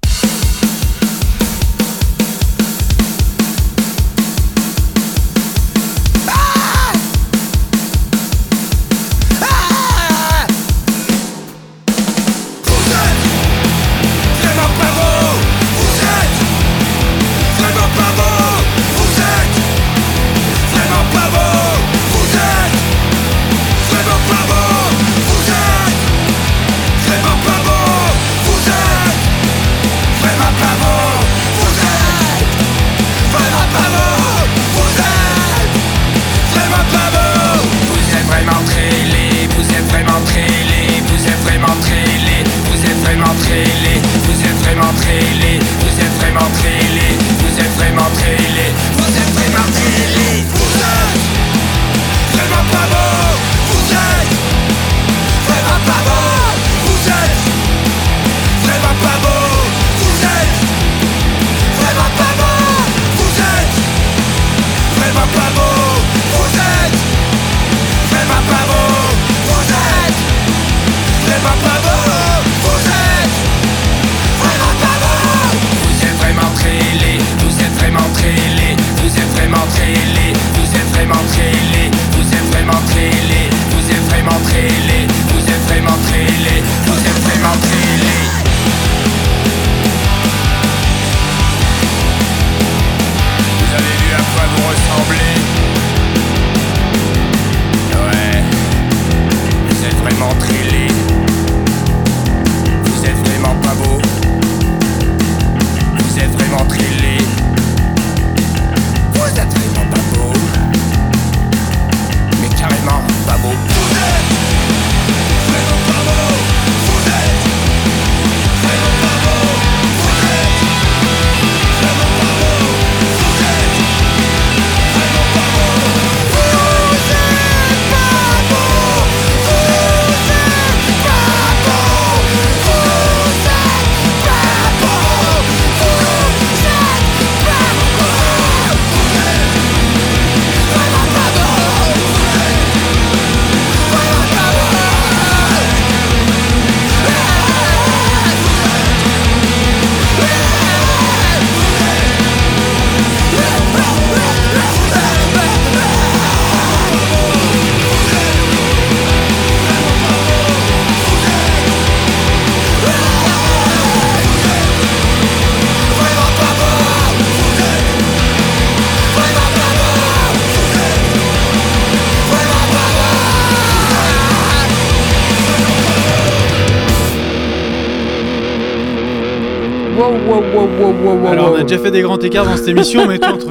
Wow, 180.24 180.42
wow, 180.54 180.71
wow, 180.82 180.92
wow, 180.92 181.14
wow, 181.16 181.22
wow. 181.24 181.28
Alors, 181.32 181.52
on 181.52 181.56
a 181.56 181.58
wow. 181.60 181.64
déjà 181.64 181.82
fait 181.82 181.92
des 181.92 182.02
grands 182.02 182.18
écarts 182.20 182.46
dans 182.46 182.56
cette 182.58 182.68
émission, 182.68 183.08
mais 183.08 183.18
toi, 183.20 183.34
entre. 183.34 183.48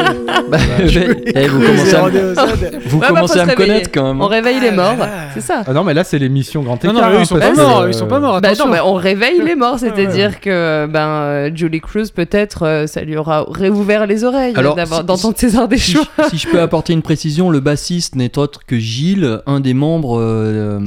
Bah, 0.51 0.59
eh, 0.81 1.47
vous 1.49 1.61
commencez 1.61 1.95
à, 1.95 2.03
me- 2.09 2.35
vous 2.89 2.99
Ouais, 2.99 3.01
bah, 3.01 3.07
commencez 3.09 3.39
à 3.41 3.47
me 3.47 3.55
connaître 3.55 3.91
quand 3.93 4.05
même. 4.09 4.21
On 4.21 4.27
réveille 4.27 4.61
les 4.61 4.71
morts, 4.73 4.97
c'est 5.35 5.41
ça. 5.41 5.63
Ah 5.67 5.73
non, 5.73 5.85
mais 5.85 5.95
là, 5.95 6.05
c'est 6.05 6.19
l'émission 6.19 6.63
Grand 6.63 6.77
Écart. 6.77 6.93
non, 6.93 7.01
eux, 7.01 7.05
hein, 7.05 7.17
ils 7.21 7.27
sont 7.27 7.37
parce 7.39 7.51
pas 7.57 7.63
morts, 7.63 7.81
euh, 7.81 7.89
ils 7.89 7.95
sont 7.95 8.07
pas 8.07 8.21
morts, 8.21 8.41
Bah 8.41 8.53
non, 8.59 8.67
mais 8.69 8.81
on 8.81 8.95
réveille 8.95 9.41
les 9.45 9.55
morts, 9.55 9.79
c'est-à-dire 9.79 10.41
que 10.41 10.87
ben 10.87 11.07
euh, 11.09 11.51
Julie 11.55 11.81
Cruz 11.81 12.07
peut-être 12.15 12.65
euh, 12.67 12.87
ça 12.87 13.03
lui 13.03 13.17
aura 13.17 13.45
réouvert 13.49 14.07
les 14.07 14.25
oreilles 14.25 14.55
si- 14.55 15.05
d'entendre 15.05 15.35
César 15.37 15.69
des 15.69 15.79
Si, 15.79 15.97
si 16.31 16.39
je 16.39 16.49
peux 16.49 16.61
apporter 16.61 16.93
une 16.93 17.03
précision, 17.03 17.51
le 17.51 17.61
bassiste 17.61 18.17
n'est 18.17 18.37
autre 18.39 18.61
que 18.67 18.77
Gilles, 18.79 19.41
un 19.47 19.61
des 19.61 19.75
membres 19.75 20.19
euh, 20.21 20.79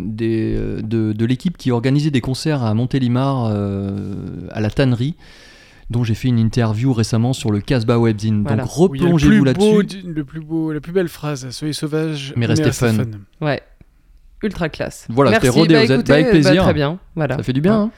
des, 0.00 0.54
euh, 0.56 0.80
de, 0.82 1.12
de 1.12 1.24
l'équipe 1.26 1.56
qui 1.56 1.70
organisait 1.70 2.10
des 2.10 2.20
concerts 2.20 2.62
à 2.64 2.74
Montélimar 2.74 3.50
euh, 3.52 3.90
à 4.52 4.60
la 4.60 4.70
tannerie, 4.70 5.14
dont 5.90 6.04
j'ai 6.04 6.14
fait 6.14 6.28
une 6.28 6.38
interview 6.38 6.92
récemment 6.92 7.32
sur 7.32 7.50
le 7.50 7.60
Casbah 7.60 7.98
Webzine. 7.98 8.42
Voilà. 8.42 8.62
Donc 8.64 8.72
replongez-vous 8.72 9.44
là-dessus. 9.44 10.02
Le 10.06 10.24
plus 10.24 10.40
beau, 10.40 10.72
la 10.72 10.80
plus 10.80 10.92
belle 10.92 11.08
phrase, 11.08 11.48
soyez 11.50 11.72
sauvages, 11.72 12.32
Mais 12.36 12.46
restez 12.46 12.72
fun. 12.72 12.94
Ouais. 13.40 13.60
Ultra 14.42 14.68
classe. 14.68 15.06
Voilà, 15.08 15.34
c'était 15.34 15.46
Merci, 15.46 15.58
Rodé 15.60 15.74
bah, 15.74 15.80
aux 15.80 15.84
aides. 15.84 15.90
écoutez, 15.92 16.08
Bah, 16.08 16.14
avec 16.14 16.26
bah, 16.26 16.30
plaisir. 16.32 16.62
très 16.64 16.74
bien, 16.74 16.98
voilà. 17.14 17.36
Ça 17.36 17.42
fait 17.44 17.52
du 17.52 17.60
bien. 17.60 17.74
hein. 17.82 17.90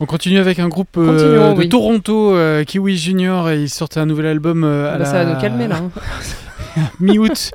On 0.00 0.06
continue 0.06 0.38
avec 0.38 0.58
un 0.58 0.68
groupe 0.68 0.96
euh, 0.96 1.52
de 1.54 1.58
oui. 1.58 1.68
Toronto, 1.68 2.34
euh, 2.34 2.64
Kiwi 2.64 2.96
Junior, 2.96 3.48
et 3.50 3.60
ils 3.62 3.68
sortent 3.70 3.96
un 3.96 4.06
nouvel 4.06 4.26
album 4.26 4.64
euh, 4.64 4.88
à 4.88 4.92
Bah, 4.92 4.98
la... 5.00 5.04
Ça 5.04 5.24
va 5.24 5.34
nous 5.34 5.40
calmer 5.40 5.68
là. 5.68 5.76
hein. 5.76 5.90
mi-août 7.00 7.50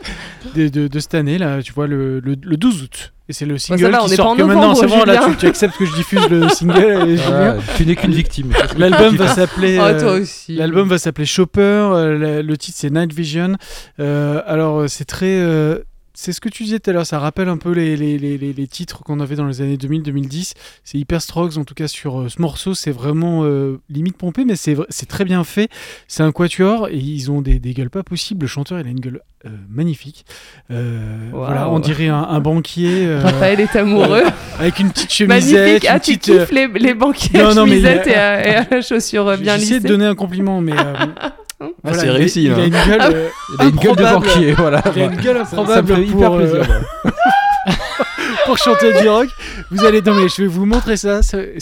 de, 0.56 0.68
de- 0.68 0.88
de 0.88 1.00
cette 1.00 1.16
année, 1.16 1.38
là, 1.38 1.62
tu 1.62 1.74
vois, 1.74 1.88
le, 1.88 2.20
le- 2.20 2.36
le 2.42 2.58
12 2.58 2.84
août. 2.84 3.14
Et 3.28 3.34
c'est 3.34 3.46
le 3.46 3.60
single 3.60 3.92
va, 3.92 4.04
on 4.04 4.08
qui 4.08 4.14
est 4.14 4.18
pas 4.18 4.24
sort 4.24 4.32
en 4.32 4.36
que 4.36 4.42
maintenant. 4.42 4.74
C'est 4.74 4.88
bon, 4.88 5.04
là, 5.04 5.22
tu, 5.30 5.36
tu 5.38 5.46
acceptes 5.46 5.78
que 5.78 5.86
je 5.86 5.94
diffuse 5.94 6.28
le 6.30 6.50
single. 6.50 7.16
Julien. 7.16 7.58
tu 7.78 7.86
n'es 7.86 7.96
qu'une 7.96 8.12
victime. 8.14 8.52
L'album 8.78 9.16
va 9.18 9.28
s'appeler. 9.36 9.78
Oh, 9.80 9.84
euh, 9.84 10.00
toi 10.00 10.12
aussi. 10.14 10.56
L'album 10.56 10.88
va 10.90 10.98
s'appeler 10.98 11.28
Chopper. 11.28 11.62
euh, 11.62 12.42
le, 12.42 12.58
titre 12.58 12.78
c'est 12.80 12.90
Night 12.90 13.14
Vision. 13.14 13.56
Euh, 14.00 14.42
alors 14.48 14.90
c'est 14.90 15.06
très. 15.06 15.28
euh, 15.40 15.78
c'est 16.22 16.34
ce 16.34 16.42
que 16.42 16.50
tu 16.50 16.64
disais 16.64 16.80
tout 16.80 16.90
à 16.90 16.94
l'heure, 16.94 17.06
ça 17.06 17.18
rappelle 17.18 17.48
un 17.48 17.56
peu 17.56 17.72
les, 17.72 17.96
les, 17.96 18.18
les, 18.18 18.68
titres 18.68 19.04
qu'on 19.06 19.22
avait 19.22 19.38
dans 19.38 19.46
les 19.48 19.62
années 19.62 19.78
2000-2010. 19.78 20.52
C'est 20.84 20.98
hyper 20.98 21.22
strokes, 21.22 21.56
en 21.56 21.64
tout 21.64 21.74
cas 21.76 21.88
sur 21.88 22.20
euh, 22.20 22.28
ce 22.28 22.42
morceau, 22.42 22.74
c'est 22.74 22.92
vraiment 22.92 23.46
euh, 23.46 23.80
limite 23.90 24.18
pompé, 24.18 24.44
mais 24.44 24.58
c'est 24.58 24.76
très 25.08 25.24
bien 25.24 25.46
fait. 25.46 25.70
C'est 26.10 26.22
un 26.22 26.34
quatuor 26.34 26.90
et 26.90 26.98
ils 26.98 27.32
ont 27.32 27.42
des, 27.42 27.58
des 27.60 27.74
gueules 27.74 27.90
pas 27.90 28.04
possibles. 28.04 28.42
Le 28.42 28.48
chanteur, 28.48 28.82
il 28.82 28.86
a 28.86 28.90
une 28.90 29.00
gueule 29.00 29.22
euh, 29.46 29.50
magnifique. 29.70 30.26
Voilà, 30.70 31.70
on 31.70 31.80
dirait 31.80 32.10
un, 32.10 32.22
un 32.24 32.40
banquier. 32.42 33.16
Raphaël 33.16 33.62
est 33.62 33.74
amoureux. 33.78 34.24
avec 34.60 34.78
une 34.80 34.92
petite 34.92 35.14
chemisette. 35.14 35.54
Magnifique. 35.56 35.88
Ah, 35.90 36.00
tu 36.02 36.18
petite, 36.18 36.38
kiffes 36.38 36.52
les, 36.52 36.94
banquiers 36.96 37.40
Non, 37.40 37.48
à 37.52 37.54
non, 37.54 37.66
chemisette 37.66 38.08
a- 38.08 38.10
et, 38.10 38.16
à, 38.16 38.48
et 38.48 38.56
à 38.56 38.68
la 38.70 38.82
chaussure 38.82 39.38
bien 39.38 39.54
J'essaie 39.56 39.76
lissée. 39.76 39.80
de 39.80 39.88
donner 39.88 40.06
un 40.06 40.16
compliment, 40.16 40.60
mais. 40.60 40.74
euh, 41.62 41.68
Ah, 41.84 41.94
c'est 41.94 42.06
il 42.06 42.10
réussi, 42.12 42.44
Il, 42.44 42.52
a 42.54 42.56
hein. 42.56 42.64
une 42.66 42.70
gueule. 42.72 42.98
Ah, 43.02 43.08
euh, 43.12 43.30
Il 43.60 43.62
a 43.62 43.64
une 43.70 43.76
gueule 43.76 43.96
de 43.96 44.04
improbable. 44.04 44.26
banquier, 44.28 44.52
voilà. 44.54 44.82
Il 44.96 45.02
a 45.02 45.06
une 45.06 45.16
gueule 45.16 45.38
Ça- 45.38 45.46
ça 45.46 45.56
me 45.58 45.62
improbable 45.62 45.96
fait 45.96 46.02
hyper 46.06 46.28
pour, 46.30 46.38
plaisir. 46.38 46.56
euh, 46.62 46.66
moi. 47.04 47.14
pour 48.46 48.58
chanter 48.58 49.02
du 49.02 49.08
rock. 49.10 49.28
Vous 49.72 49.86
allez 49.86 50.02
non 50.02 50.16
mais 50.16 50.28
je 50.30 50.42
vais 50.42 50.48
vous 50.48 50.66
montrer 50.66 50.98
ça. 50.98 51.22
c'est, 51.22 51.54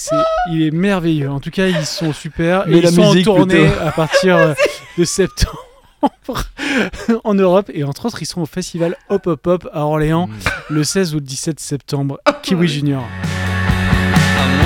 il 0.52 0.62
est 0.68 0.72
merveilleux. 0.72 1.30
En 1.30 1.40
tout 1.40 1.52
cas, 1.52 1.68
ils 1.68 1.86
sont 1.86 2.14
super. 2.14 2.64
Mais 2.68 2.78
et 2.78 2.82
la 2.82 2.90
ils 2.90 2.96
sont 2.96 3.02
en 3.02 3.22
tournée 3.22 3.66
plutôt. 3.68 3.86
à 3.88 3.92
partir 3.92 4.38
euh, 4.38 4.54
de 4.98 5.04
septembre 5.04 5.64
en 7.24 7.34
Europe 7.34 7.70
et 7.74 7.84
entre 7.84 8.06
autres, 8.06 8.22
ils 8.22 8.26
sont 8.28 8.42
au 8.42 8.46
festival 8.46 8.96
Hop 9.10 9.26
Hop 9.28 9.46
Hop 9.48 9.68
à 9.74 9.82
Orléans 9.82 10.30
le 10.70 10.84
16 10.84 11.14
ou 11.14 11.16
le 11.16 11.22
17 11.22 11.60
septembre. 11.60 12.20
Kiwi 12.44 12.68
Junior. 12.68 13.04
I'm 14.40 14.62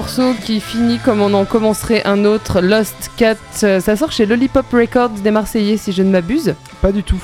morceau 0.00 0.32
qui 0.46 0.60
finit 0.60 0.96
comme 0.98 1.20
on 1.20 1.34
en 1.34 1.44
commencerait 1.44 2.02
un 2.06 2.24
autre, 2.24 2.62
Lost 2.62 3.10
Cat. 3.18 3.34
euh, 3.64 3.80
Ça 3.80 3.96
sort 3.96 4.10
chez 4.12 4.24
Lollipop 4.24 4.64
Records 4.72 5.10
des 5.22 5.30
Marseillais, 5.30 5.76
si 5.76 5.92
je 5.92 6.02
ne 6.02 6.10
m'abuse. 6.10 6.54
Pas 6.80 6.90
du 6.90 7.02
tout. 7.02 7.20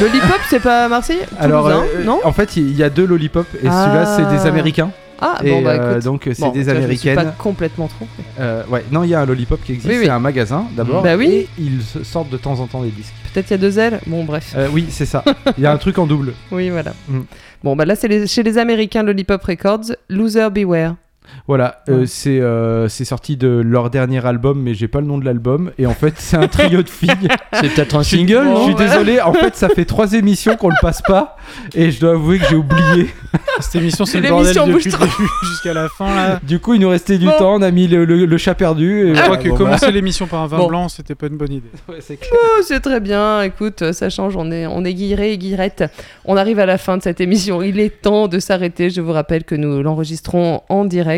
Lollipop, 0.00 0.38
c'est 0.48 0.60
pas 0.62 0.86
Marseillais 0.88 1.26
Alors, 1.40 1.64
Toulousain, 1.64 1.84
euh, 1.98 2.04
non 2.04 2.20
en 2.22 2.30
fait, 2.30 2.56
il 2.56 2.76
y 2.76 2.84
a 2.84 2.90
deux 2.90 3.04
Lollipop 3.06 3.48
et 3.60 3.66
Ah. 3.68 3.84
celui-là, 3.84 4.16
c'est 4.30 4.36
des 4.38 4.46
Américains. 4.48 4.92
Ah, 5.20 5.38
Et, 5.42 5.50
bon, 5.50 5.62
bah 5.62 5.70
euh, 5.72 6.00
donc, 6.00 6.22
c'est 6.32 6.40
Bon, 6.40 6.50
des 6.50 6.62
vois, 6.62 6.74
je 6.74 6.78
me 6.78 6.94
suis 6.94 7.08
Américaines. 7.10 7.32
pas 7.32 7.42
complètement 7.42 7.88
trompé. 7.88 8.10
Euh, 8.38 8.62
ouais, 8.68 8.84
non, 8.92 9.02
il 9.02 9.10
y 9.10 9.14
a 9.16 9.20
un 9.22 9.26
Lollipop 9.26 9.60
qui 9.64 9.72
existe, 9.72 9.88
Oui, 9.92 9.98
oui. 9.98 10.04
c'est 10.04 10.10
un 10.10 10.20
magasin 10.20 10.66
d'abord. 10.76 11.02
Bah 11.02 11.16
oui. 11.16 11.26
Et 11.28 11.48
ils 11.58 11.80
sortent 12.04 12.30
de 12.30 12.36
temps 12.36 12.60
en 12.60 12.66
temps 12.68 12.82
des 12.82 12.90
disques. 12.90 13.14
Peut-être 13.34 13.50
il 13.50 13.54
y 13.54 13.54
a 13.54 13.58
deux 13.58 13.78
ailes 13.80 13.98
Bon, 14.06 14.22
bref. 14.22 14.52
Euh, 14.56 14.68
oui, 14.72 14.86
c'est 14.90 15.06
ça. 15.06 15.24
Il 15.58 15.64
y 15.64 15.66
a 15.66 15.72
un 15.72 15.76
truc 15.76 15.98
en 15.98 16.06
double. 16.06 16.34
Oui, 16.52 16.70
voilà. 16.70 16.92
Mm. 17.08 17.20
Bon, 17.64 17.74
bah 17.74 17.84
là, 17.84 17.96
c'est 17.96 18.06
les- 18.06 18.28
chez 18.28 18.44
les 18.44 18.58
Américains 18.58 19.02
Lollipop 19.02 19.42
Records, 19.42 19.96
Loser 20.08 20.48
Beware. 20.50 20.94
Voilà, 21.48 21.82
euh, 21.88 22.04
c'est 22.06 22.40
euh, 22.40 22.88
c'est 22.88 23.04
sorti 23.04 23.36
de 23.36 23.48
leur 23.48 23.90
dernier 23.90 24.24
album, 24.26 24.60
mais 24.60 24.74
j'ai 24.74 24.86
pas 24.88 25.00
le 25.00 25.06
nom 25.06 25.18
de 25.18 25.24
l'album. 25.24 25.70
Et 25.78 25.86
en 25.86 25.94
fait, 25.94 26.14
c'est 26.18 26.36
un 26.36 26.46
trio 26.48 26.82
de 26.82 26.88
filles. 26.88 27.10
C'est 27.54 27.68
peut-être 27.74 27.96
un 27.96 28.02
single, 28.02 28.48
Je 28.56 28.62
suis 28.64 28.74
désolé, 28.74 29.20
en 29.20 29.32
fait, 29.34 29.54
ça 29.56 29.68
fait 29.68 29.84
trois 29.84 30.14
émissions 30.14 30.56
qu'on 30.56 30.70
le 30.70 30.74
passe 30.80 31.02
pas. 31.02 31.36
Et 31.74 31.90
je 31.90 32.00
dois 32.00 32.12
avouer 32.12 32.38
que 32.38 32.46
j'ai 32.48 32.56
oublié. 32.56 33.08
Cette 33.60 33.76
émission, 33.76 34.04
c'est 34.06 34.18
le 34.20 34.28
L'émission 34.28 34.62
bordel 34.66 34.72
bouge 34.74 34.84
depuis 34.84 34.98
le 34.98 35.06
début 35.06 35.28
jusqu'à 35.50 35.74
la 35.74 35.88
fin. 35.90 36.14
Là. 36.14 36.40
Du 36.42 36.58
coup, 36.60 36.74
il 36.74 36.80
nous 36.80 36.88
restait 36.88 37.18
du 37.18 37.26
Bon. 37.26 37.32
temps, 37.38 37.54
on 37.56 37.62
a 37.62 37.70
mis 37.70 37.86
le, 37.88 38.04
le- 38.06 38.24
le 38.24 38.38
chat 38.38 38.54
perdu. 38.54 39.10
Et 39.10 39.14
Je 39.14 39.20
crois 39.22 39.36
que 39.36 39.48
bon, 39.50 39.56
commencer 39.56 39.86
bah. 39.86 39.92
l'émission 39.92 40.26
par 40.26 40.40
un 40.42 40.46
vin 40.46 40.56
Bon. 40.56 40.66
blanc, 40.68 40.88
c'était 40.88 41.14
pas 41.14 41.26
une 41.26 41.36
bonne 41.36 41.52
idée. 41.52 41.68
Ouais, 41.88 41.98
c'est 42.00 42.16
clair. 42.16 42.32
Oh, 42.34 42.62
c'est 42.66 42.80
très 42.80 43.00
bien. 43.00 43.42
Écoute, 43.42 43.92
ça 43.92 44.08
change. 44.08 44.34
On 44.36 44.50
est, 44.50 44.66
on 44.66 44.82
est 44.84 44.94
guilleré 44.94 45.32
et 45.32 45.38
guillerette. 45.38 45.84
On 46.24 46.36
arrive 46.38 46.58
à 46.58 46.66
la 46.66 46.78
fin 46.78 46.96
de 46.96 47.02
cette 47.02 47.20
émission. 47.20 47.60
Il 47.62 47.78
est 47.80 48.00
temps 48.02 48.28
de 48.28 48.38
s'arrêter. 48.38 48.88
Je 48.90 49.00
vous 49.02 49.12
rappelle 49.12 49.44
que 49.44 49.54
nous 49.54 49.82
l'enregistrons 49.82 50.62
en 50.70 50.84
direct 50.86 51.11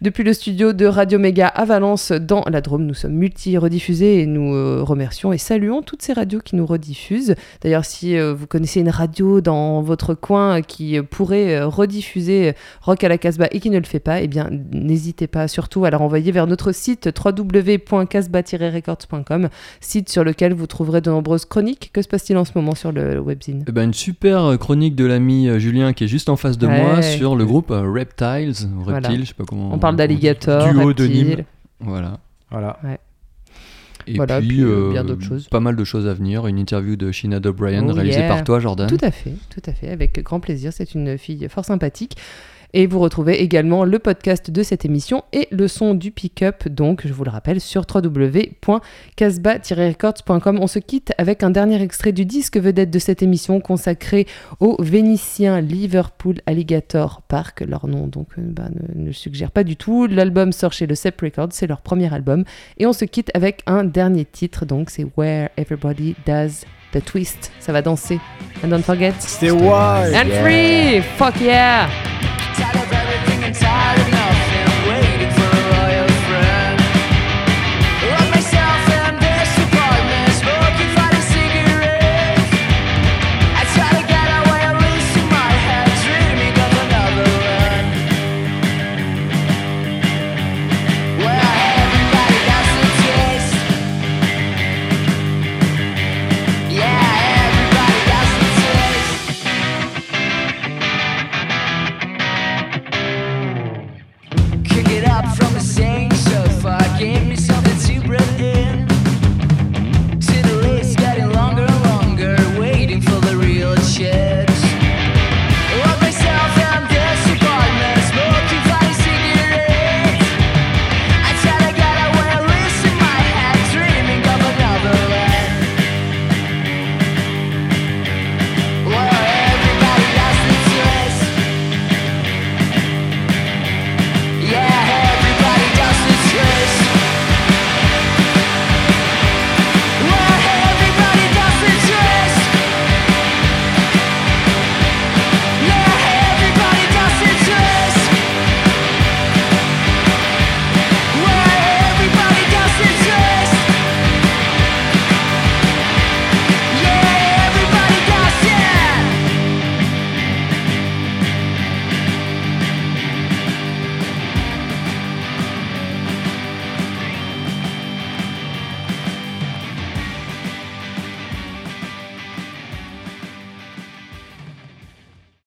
depuis 0.00 0.24
le 0.24 0.32
studio 0.32 0.72
de 0.72 0.86
Radio 0.86 1.18
Méga 1.18 1.46
à 1.46 1.64
Valence, 1.64 2.12
dans 2.12 2.44
la 2.50 2.60
Drôme. 2.60 2.84
Nous 2.86 2.94
sommes 2.94 3.12
multi-rediffusés 3.14 4.20
et 4.20 4.26
nous 4.26 4.54
euh, 4.54 4.82
remercions 4.82 5.32
et 5.32 5.38
saluons 5.38 5.82
toutes 5.82 6.02
ces 6.02 6.12
radios 6.12 6.40
qui 6.40 6.56
nous 6.56 6.66
rediffusent. 6.66 7.34
D'ailleurs, 7.62 7.84
si 7.84 8.16
euh, 8.16 8.34
vous 8.34 8.46
connaissez 8.46 8.80
une 8.80 8.88
radio 8.88 9.40
dans 9.40 9.82
votre 9.82 10.14
coin 10.14 10.62
qui 10.62 10.98
euh, 10.98 11.02
pourrait 11.02 11.62
rediffuser 11.62 12.54
Rock 12.82 13.04
à 13.04 13.08
la 13.08 13.18
Casbah 13.18 13.48
et 13.52 13.60
qui 13.60 13.70
ne 13.70 13.78
le 13.78 13.84
fait 13.84 14.00
pas, 14.00 14.20
eh 14.20 14.28
bien, 14.28 14.50
n'hésitez 14.72 15.26
pas 15.26 15.48
surtout 15.48 15.84
à 15.84 15.90
la 15.90 15.98
renvoyer 15.98 16.32
vers 16.32 16.46
notre 16.46 16.72
site 16.72 17.08
www.casbah-records.com, 17.24 19.48
site 19.80 20.08
sur 20.08 20.24
lequel 20.24 20.54
vous 20.54 20.66
trouverez 20.66 21.00
de 21.00 21.10
nombreuses 21.10 21.44
chroniques. 21.44 21.90
Que 21.92 22.02
se 22.02 22.08
passe-t-il 22.08 22.36
en 22.36 22.44
ce 22.44 22.52
moment 22.54 22.74
sur 22.74 22.92
le 22.92 23.20
webzine? 23.20 23.64
Eh 23.68 23.72
ben, 23.72 23.84
une 23.84 23.94
super 23.94 24.56
chronique 24.58 24.94
de 24.96 25.04
l'ami 25.04 25.48
Julien 25.60 25.92
qui 25.92 26.04
est 26.04 26.08
juste 26.08 26.28
en 26.28 26.36
face 26.36 26.58
de 26.58 26.66
Ouais. 26.66 26.80
moi 26.80 27.02
sur 27.02 27.36
le 27.36 27.44
groupe 27.44 27.70
Reptiles, 27.70 28.52
Voilà. 28.76 29.08
Reptiles, 29.12 29.24
je 29.24 29.28
sais 29.28 29.34
pas 29.34 29.44
comment. 29.44 29.72
On 29.72 29.78
parle 29.78 29.96
d'alligator, 29.96 30.72
Duo 30.72 30.92
de. 30.92 31.06
Nîmes. 31.06 31.44
Voilà. 31.80 32.18
Voilà. 32.50 32.78
Et 34.06 34.16
Voilà, 34.16 34.40
puis, 34.40 34.48
puis, 34.48 34.60
euh, 34.62 34.88
euh, 34.88 34.92
bien 34.92 35.04
d'autres 35.04 35.22
choses. 35.22 35.48
Pas 35.48 35.60
mal 35.60 35.76
de 35.76 35.84
choses 35.84 36.08
à 36.08 36.14
venir. 36.14 36.46
Une 36.46 36.58
interview 36.58 36.96
de 36.96 37.12
Sheena 37.12 37.38
O'Brien 37.44 37.86
Oh 37.88 37.92
réalisée 37.92 38.18
yeah. 38.18 38.28
par 38.28 38.42
toi, 38.44 38.58
Jordan. 38.58 38.88
Tout 38.88 38.98
à 39.00 39.10
fait, 39.10 39.34
tout 39.50 39.62
à 39.64 39.72
fait, 39.72 39.90
avec 39.90 40.20
grand 40.22 40.40
plaisir. 40.40 40.72
C'est 40.72 40.94
une 40.94 41.16
fille 41.18 41.46
fort 41.48 41.64
sympathique. 41.64 42.16
Et 42.74 42.86
vous 42.86 43.00
retrouvez 43.00 43.42
également 43.42 43.84
le 43.84 43.98
podcast 43.98 44.50
de 44.50 44.62
cette 44.62 44.86
émission 44.86 45.24
et 45.32 45.48
le 45.50 45.68
son 45.68 45.94
du 45.94 46.10
pick-up, 46.10 46.68
donc 46.68 47.06
je 47.06 47.12
vous 47.12 47.24
le 47.24 47.30
rappelle, 47.30 47.60
sur 47.60 47.84
www.casbah-records.com. 47.92 50.58
On 50.60 50.66
se 50.66 50.78
quitte 50.78 51.12
avec 51.18 51.42
un 51.42 51.50
dernier 51.50 51.82
extrait 51.82 52.12
du 52.12 52.24
disque 52.24 52.56
vedette 52.56 52.90
de 52.90 52.98
cette 52.98 53.22
émission 53.22 53.60
consacré 53.60 54.26
au 54.60 54.82
Vénitien 54.82 55.60
Liverpool 55.60 56.36
Alligator 56.46 57.20
Park. 57.28 57.62
Leur 57.66 57.86
nom 57.86 58.06
donc 58.06 58.28
euh, 58.38 58.42
bah, 58.44 58.68
ne, 58.70 59.06
ne 59.06 59.12
suggère 59.12 59.50
pas 59.50 59.64
du 59.64 59.76
tout. 59.76 60.06
L'album 60.06 60.52
sort 60.52 60.72
chez 60.72 60.86
le 60.86 60.94
Sep 60.94 61.20
Records, 61.20 61.52
c'est 61.52 61.66
leur 61.66 61.82
premier 61.82 62.12
album. 62.12 62.44
Et 62.78 62.86
on 62.86 62.92
se 62.92 63.04
quitte 63.04 63.30
avec 63.34 63.62
un 63.66 63.84
dernier 63.84 64.24
titre, 64.24 64.64
donc 64.64 64.90
c'est 64.90 65.06
Where 65.16 65.50
Everybody 65.56 66.14
Does 66.26 66.64
the 66.92 67.04
Twist. 67.04 67.52
Ça 67.60 67.72
va 67.72 67.82
danser. 67.82 68.20
And 68.64 68.68
don't 68.68 68.82
forget. 68.82 69.12
C'était 69.18 69.50
wild. 69.50 70.14
And 70.14 70.30
free! 70.42 71.02
Fuck 71.16 71.40
yeah! 71.40 71.88